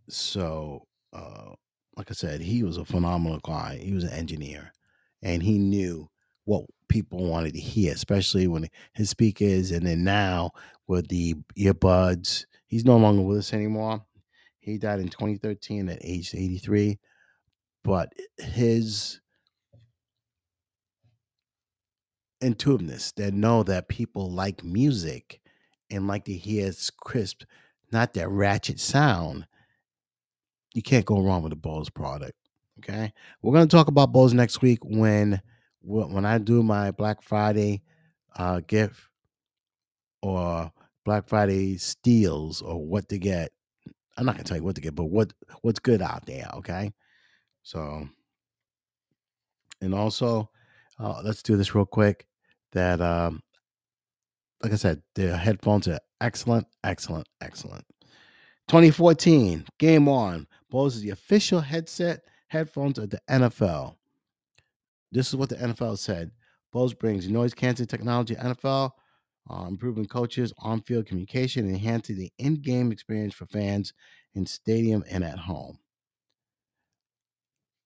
So, 0.07 0.88
uh, 1.13 1.53
like 1.95 2.09
I 2.09 2.13
said, 2.13 2.41
he 2.41 2.63
was 2.63 2.78
a 2.78 2.86
phenomenal 2.86 3.39
guy. 3.43 3.80
He 3.84 3.93
was 3.93 4.03
an 4.03 4.11
engineer, 4.11 4.74
and 5.22 5.43
he 5.43 5.57
knew 5.57 6.09
what 6.49 6.65
people 6.87 7.29
wanted 7.29 7.53
to 7.53 7.59
hear, 7.59 7.93
especially 7.93 8.47
when 8.47 8.67
his 8.93 9.09
speakers. 9.09 9.71
And 9.71 9.85
then 9.85 10.03
now 10.03 10.51
with 10.87 11.07
the 11.07 11.35
earbuds, 11.57 12.45
he's 12.65 12.85
no 12.85 12.97
longer 12.97 13.21
with 13.21 13.37
us 13.37 13.53
anymore. 13.53 14.03
He 14.59 14.79
died 14.79 14.99
in 14.99 15.09
2013 15.09 15.89
at 15.89 15.99
age 16.01 16.33
83. 16.33 16.97
But 17.83 18.11
his 18.39 19.21
intuitiveness 22.41 23.11
that 23.13 23.33
know 23.33 23.63
that 23.63 23.87
people 23.87 24.31
like 24.31 24.63
music 24.63 25.39
and 25.91 26.07
like 26.07 26.25
to 26.25 26.33
hear 26.33 26.67
its 26.67 26.89
crisp, 26.89 27.43
not 27.91 28.13
that 28.13 28.29
ratchet 28.29 28.79
sound 28.79 29.45
you 30.73 30.81
can't 30.81 31.05
go 31.05 31.19
wrong 31.19 31.41
with 31.41 31.51
a 31.51 31.57
Bose 31.57 31.89
product. 31.89 32.37
Okay, 32.79 33.11
we're 33.41 33.53
gonna 33.53 33.67
talk 33.67 33.87
about 33.87 34.13
Bose 34.13 34.33
next 34.33 34.61
week 34.61 34.79
when 34.83 35.41
when 35.82 36.25
I 36.25 36.38
do 36.38 36.63
my 36.63 36.91
Black 36.91 37.21
Friday 37.21 37.84
uh, 38.36 38.61
gift 38.65 38.99
or 40.21 40.71
Black 41.05 41.27
Friday 41.27 41.77
steals 41.77 42.61
or 42.61 42.86
what 42.86 43.09
to 43.09 43.17
get. 43.17 43.51
I'm 44.17 44.25
not 44.25 44.36
gonna 44.36 44.43
tell 44.43 44.57
you 44.57 44.63
what 44.63 44.75
to 44.75 44.82
get, 44.82 44.95
but 44.95 45.05
what 45.05 45.34
what's 45.61 45.80
good 45.80 46.01
out 46.01 46.25
there. 46.25 46.47
Okay, 46.55 46.91
so 47.63 48.07
and 49.82 49.93
also 49.93 50.49
uh, 50.99 51.21
let's 51.23 51.41
do 51.41 51.55
this 51.55 51.73
real 51.73 51.86
quick. 51.86 52.27
That 52.73 53.01
um, 53.01 53.41
like 54.61 54.73
I 54.73 54.75
said, 54.75 55.01
the 55.15 55.36
headphones 55.38 55.88
are 55.88 55.99
excellent, 56.21 56.67
excellent, 56.84 57.27
excellent. 57.41 57.86
2014, 58.67 59.65
game 59.80 60.07
on. 60.07 60.45
Bose 60.69 60.97
is 60.97 61.01
the 61.01 61.09
official 61.09 61.59
headset 61.61 62.21
headphones 62.49 62.99
of 62.99 63.09
the 63.09 63.19
NFL. 63.30 63.95
This 65.12 65.30
is 65.30 65.36
what 65.36 65.49
the 65.49 65.55
NFL 65.55 65.97
said. 65.97 66.32
Bose 66.72 66.93
brings 66.93 67.28
noise 67.28 67.53
canceling 67.53 67.88
technology 67.88 68.36
NFL, 68.36 68.91
uh, 69.49 69.66
improving 69.68 70.05
coaches 70.05 70.53
on 70.60 70.82
field 70.82 71.07
communication, 71.07 71.68
enhancing 71.68 72.18
the 72.18 72.32
in 72.38 72.55
game 72.55 72.91
experience 72.91 73.34
for 73.34 73.47
fans 73.47 73.93
in 74.36 74.45
stadium 74.45 75.03
and 75.10 75.24
at 75.24 75.39
home. 75.39 75.80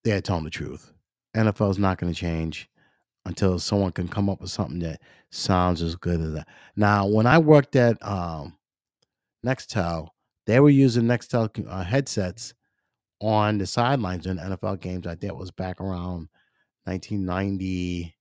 They're 0.04 0.22
telling 0.22 0.44
the 0.44 0.50
truth. 0.50 0.92
NFL 1.36 1.72
is 1.72 1.80
not 1.80 1.98
going 1.98 2.14
to 2.14 2.20
change 2.20 2.70
until 3.26 3.58
someone 3.58 3.94
can 3.94 4.10
come 4.10 4.30
up 4.30 4.42
with 4.42 4.52
something 4.52 4.80
that 4.80 5.00
sounds 5.32 5.82
as 5.82 5.96
good 5.96 6.20
as 6.20 6.34
that. 6.34 6.48
Now, 6.76 7.08
when 7.08 7.26
I 7.26 7.38
worked 7.38 7.76
at 7.78 7.98
um, 8.06 8.58
Nextel, 9.46 10.10
they 10.46 10.60
were 10.60 10.70
using 10.70 11.04
Nextel 11.04 11.66
uh, 11.68 11.84
headsets 11.84 12.54
on 13.22 13.58
the 13.58 13.66
sidelines 13.66 14.28
in 14.28 14.38
NFL 14.38 14.82
games. 14.82 15.08
I 15.08 15.12
think 15.12 15.32
it 15.32 15.38
was 15.38 15.52
back 15.52 15.80
around 15.80 16.28
1990. 16.86 18.16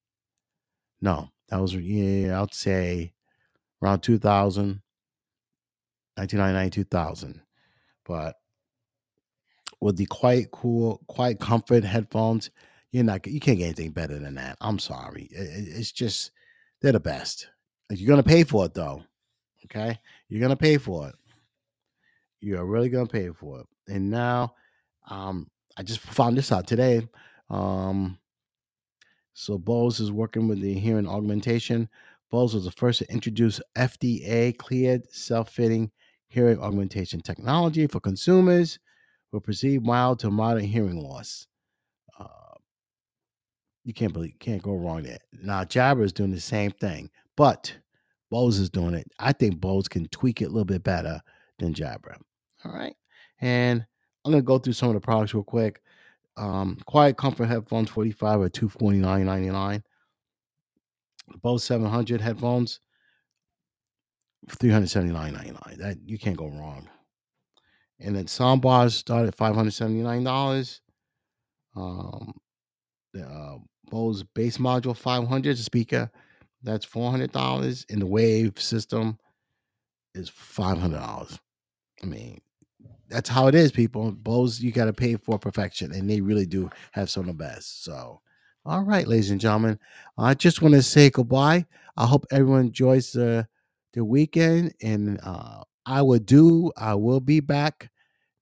No, 1.00 1.28
that 1.48 1.60
was 1.60 1.74
yeah, 1.74 2.40
I'd 2.40 2.54
say 2.54 3.12
around 3.82 4.00
2000, 4.00 4.82
1999, 6.16 6.70
2000. 6.70 7.42
But 8.04 8.36
with 9.80 9.96
the 9.96 10.06
Quiet 10.06 10.50
Cool, 10.52 11.02
Quiet 11.08 11.40
Comfort 11.40 11.84
headphones, 11.84 12.50
you're 12.92 13.04
not 13.04 13.26
you 13.26 13.40
can't 13.40 13.58
get 13.58 13.64
anything 13.64 13.90
better 13.90 14.18
than 14.18 14.34
that. 14.36 14.56
I'm 14.60 14.78
sorry, 14.78 15.28
it's 15.30 15.92
just 15.92 16.30
they're 16.80 16.92
the 16.92 17.00
best. 17.00 17.48
You're 17.90 18.08
gonna 18.08 18.22
pay 18.22 18.44
for 18.44 18.66
it 18.66 18.74
though. 18.74 19.02
Okay, 19.64 19.98
you're 20.28 20.40
gonna 20.40 20.56
pay 20.56 20.78
for 20.78 21.08
it. 21.08 21.14
You're 22.40 22.64
really 22.64 22.88
gonna 22.88 23.06
pay 23.06 23.30
for 23.30 23.60
it. 23.60 23.66
And 23.88 24.10
now, 24.10 24.54
um, 25.08 25.50
I 25.76 25.82
just 25.82 26.00
found 26.00 26.36
this 26.36 26.52
out 26.52 26.66
today. 26.66 27.08
Um, 27.50 28.18
so 29.34 29.58
Bose 29.58 30.00
is 30.00 30.12
working 30.12 30.48
with 30.48 30.60
the 30.60 30.74
hearing 30.74 31.08
augmentation. 31.08 31.88
Bose 32.30 32.54
was 32.54 32.64
the 32.64 32.70
first 32.70 33.00
to 33.00 33.12
introduce 33.12 33.60
FDA 33.76 34.56
cleared 34.56 35.10
self-fitting 35.12 35.90
hearing 36.28 36.58
augmentation 36.60 37.20
technology 37.20 37.86
for 37.86 38.00
consumers 38.00 38.78
who 39.30 39.40
perceive 39.40 39.82
mild 39.82 40.18
to 40.20 40.30
moderate 40.30 40.64
hearing 40.64 40.96
loss. 40.96 41.46
Uh, 42.18 42.26
you 43.84 43.92
can't 43.92 44.12
believe 44.12 44.34
can't 44.38 44.62
go 44.62 44.74
wrong 44.74 45.02
there. 45.02 45.18
Now 45.42 45.64
Jabra 45.64 46.04
is 46.04 46.12
doing 46.12 46.30
the 46.30 46.40
same 46.40 46.70
thing, 46.70 47.10
but 47.36 47.74
Bose 48.30 48.58
is 48.58 48.70
doing 48.70 48.94
it. 48.94 49.06
I 49.18 49.32
think 49.32 49.60
Bose 49.60 49.88
can 49.88 50.08
tweak 50.08 50.40
it 50.40 50.46
a 50.46 50.48
little 50.48 50.64
bit 50.64 50.82
better 50.82 51.20
than 51.58 51.74
Jabra. 51.74 52.16
All 52.64 52.72
right. 52.72 52.94
And 53.40 53.84
I'm 54.24 54.32
gonna 54.32 54.42
go 54.42 54.58
through 54.58 54.74
some 54.74 54.88
of 54.88 54.94
the 54.94 55.00
products 55.00 55.34
real 55.34 55.42
quick. 55.42 55.82
Um, 56.36 56.78
Quiet 56.86 57.16
Comfort 57.16 57.46
headphones 57.46 57.90
45 57.90 58.40
or 58.40 58.48
249.99. 58.48 59.82
Bose 61.42 61.64
700 61.64 62.20
headphones 62.20 62.80
379.99. 64.48 65.76
That 65.78 65.98
you 66.04 66.18
can't 66.18 66.36
go 66.36 66.48
wrong. 66.48 66.88
And 68.00 68.16
then 68.16 68.24
soundbars 68.24 68.92
start 68.92 69.28
at 69.28 69.36
$579. 69.36 70.80
Um, 71.76 72.32
the 73.12 73.24
uh, 73.24 73.58
Bose 73.90 74.24
bass 74.34 74.58
module 74.58 74.96
500 74.96 75.58
speaker 75.58 76.10
that's 76.62 76.86
$400 76.86 77.84
and 77.90 78.00
the 78.00 78.06
wave 78.06 78.60
system 78.60 79.18
is 80.14 80.30
$500 80.30 81.38
i 82.02 82.06
mean 82.06 82.40
that's 83.12 83.28
how 83.28 83.46
it 83.46 83.54
is 83.54 83.72
people 83.72 84.10
Bose 84.12 84.60
you 84.60 84.72
got 84.72 84.86
to 84.86 84.92
pay 84.92 85.16
for 85.16 85.38
perfection 85.38 85.92
and 85.92 86.08
they 86.08 86.20
really 86.20 86.46
do 86.46 86.70
have 86.92 87.10
some 87.10 87.22
of 87.22 87.26
the 87.26 87.34
best 87.34 87.84
so 87.84 88.20
all 88.64 88.82
right 88.82 89.06
ladies 89.06 89.30
and 89.30 89.40
gentlemen 89.40 89.78
i 90.18 90.34
just 90.34 90.62
want 90.62 90.74
to 90.74 90.82
say 90.82 91.10
goodbye 91.10 91.66
i 91.96 92.06
hope 92.06 92.24
everyone 92.30 92.66
enjoys 92.66 93.12
the 93.12 93.46
the 93.92 94.04
weekend 94.04 94.74
and 94.82 95.20
uh, 95.22 95.62
i 95.86 96.00
will 96.02 96.18
do 96.18 96.70
i 96.76 96.94
will 96.94 97.20
be 97.20 97.40
back 97.40 97.90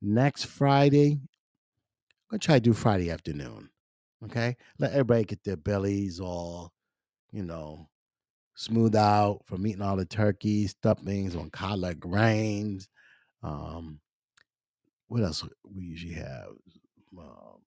next 0.00 0.44
friday 0.44 1.12
i'm 1.12 1.28
gonna 2.30 2.38
try 2.38 2.56
to 2.56 2.60
do 2.60 2.72
friday 2.72 3.10
afternoon 3.10 3.70
Okay. 4.24 4.56
Let 4.78 4.92
everybody 4.92 5.24
get 5.24 5.44
their 5.44 5.56
bellies 5.56 6.20
all, 6.20 6.72
you 7.32 7.42
know, 7.42 7.88
smooth 8.56 8.94
out 8.94 9.40
from 9.46 9.66
eating 9.66 9.82
all 9.82 9.96
the 9.96 10.04
turkey 10.04 10.66
stuffings 10.66 11.36
on 11.36 11.50
collard 11.50 12.00
greens. 12.00 12.88
Um, 13.42 14.00
what 15.10 15.24
else 15.24 15.44
we 15.64 15.82
usually 15.82 16.14
have? 16.14 16.50
Um, 17.18 17.58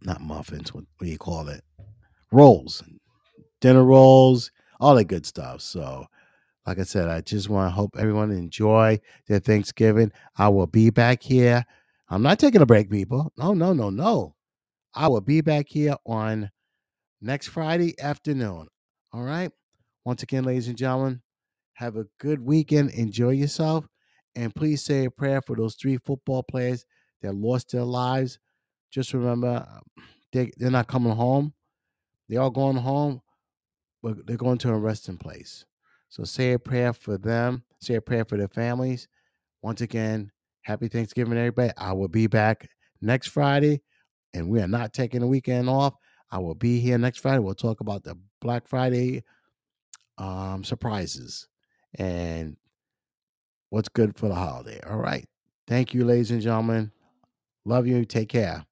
not 0.00 0.22
muffins. 0.22 0.72
What, 0.72 0.84
what 0.96 1.04
do 1.04 1.12
you 1.12 1.18
call 1.18 1.48
it? 1.48 1.62
Rolls, 2.32 2.82
dinner 3.60 3.84
rolls, 3.84 4.50
all 4.80 4.94
that 4.94 5.04
good 5.04 5.26
stuff. 5.26 5.60
So, 5.60 6.06
like 6.66 6.78
I 6.78 6.84
said, 6.84 7.08
I 7.08 7.20
just 7.20 7.50
want 7.50 7.68
to 7.68 7.74
hope 7.74 7.96
everyone 7.98 8.30
enjoy 8.30 9.00
their 9.26 9.38
Thanksgiving. 9.38 10.12
I 10.38 10.48
will 10.48 10.66
be 10.66 10.88
back 10.88 11.22
here. 11.22 11.66
I'm 12.08 12.22
not 12.22 12.38
taking 12.38 12.62
a 12.62 12.66
break, 12.66 12.90
people. 12.90 13.30
No, 13.36 13.52
no, 13.52 13.74
no, 13.74 13.90
no. 13.90 14.34
I 14.94 15.08
will 15.08 15.20
be 15.20 15.42
back 15.42 15.66
here 15.68 15.96
on 16.06 16.50
next 17.20 17.48
Friday 17.48 18.00
afternoon. 18.00 18.68
All 19.12 19.22
right. 19.22 19.50
Once 20.06 20.22
again, 20.22 20.44
ladies 20.44 20.68
and 20.68 20.78
gentlemen, 20.78 21.20
have 21.74 21.96
a 21.96 22.06
good 22.18 22.40
weekend. 22.40 22.90
Enjoy 22.92 23.30
yourself. 23.30 23.86
And 24.38 24.54
please 24.54 24.84
say 24.84 25.06
a 25.06 25.10
prayer 25.10 25.42
for 25.42 25.56
those 25.56 25.74
three 25.74 25.96
football 25.96 26.44
players 26.44 26.86
that 27.22 27.34
lost 27.34 27.72
their 27.72 27.82
lives. 27.82 28.38
Just 28.88 29.12
remember, 29.12 29.66
um, 29.68 30.04
they, 30.32 30.52
they're 30.56 30.70
not 30.70 30.86
coming 30.86 31.12
home. 31.12 31.52
They're 32.28 32.40
all 32.40 32.50
going 32.50 32.76
home, 32.76 33.20
but 34.00 34.24
they're 34.28 34.36
going 34.36 34.58
to 34.58 34.70
a 34.70 34.78
resting 34.78 35.18
place. 35.18 35.64
So 36.08 36.22
say 36.22 36.52
a 36.52 36.58
prayer 36.58 36.92
for 36.92 37.18
them. 37.18 37.64
Say 37.80 37.96
a 37.96 38.00
prayer 38.00 38.24
for 38.24 38.38
their 38.38 38.46
families. 38.46 39.08
Once 39.60 39.80
again, 39.80 40.30
happy 40.62 40.86
Thanksgiving, 40.86 41.36
everybody. 41.36 41.72
I 41.76 41.92
will 41.92 42.06
be 42.06 42.28
back 42.28 42.68
next 43.00 43.28
Friday 43.28 43.82
and 44.34 44.48
we 44.48 44.60
are 44.60 44.68
not 44.68 44.92
taking 44.92 45.20
the 45.20 45.26
weekend 45.26 45.68
off. 45.68 45.94
I 46.30 46.38
will 46.38 46.54
be 46.54 46.78
here 46.78 46.96
next 46.96 47.18
Friday. 47.18 47.40
We'll 47.40 47.56
talk 47.56 47.80
about 47.80 48.04
the 48.04 48.14
Black 48.40 48.68
Friday 48.68 49.24
um, 50.16 50.62
surprises 50.62 51.48
and 51.96 52.56
what's 53.70 53.88
good 53.88 54.16
for 54.16 54.28
the 54.28 54.34
holiday. 54.34 54.80
All 54.88 54.98
right. 54.98 55.24
Thank 55.66 55.94
you, 55.94 56.04
ladies 56.04 56.30
and 56.30 56.40
gentlemen. 56.40 56.92
Love 57.64 57.86
you. 57.86 58.04
Take 58.04 58.28
care. 58.30 58.64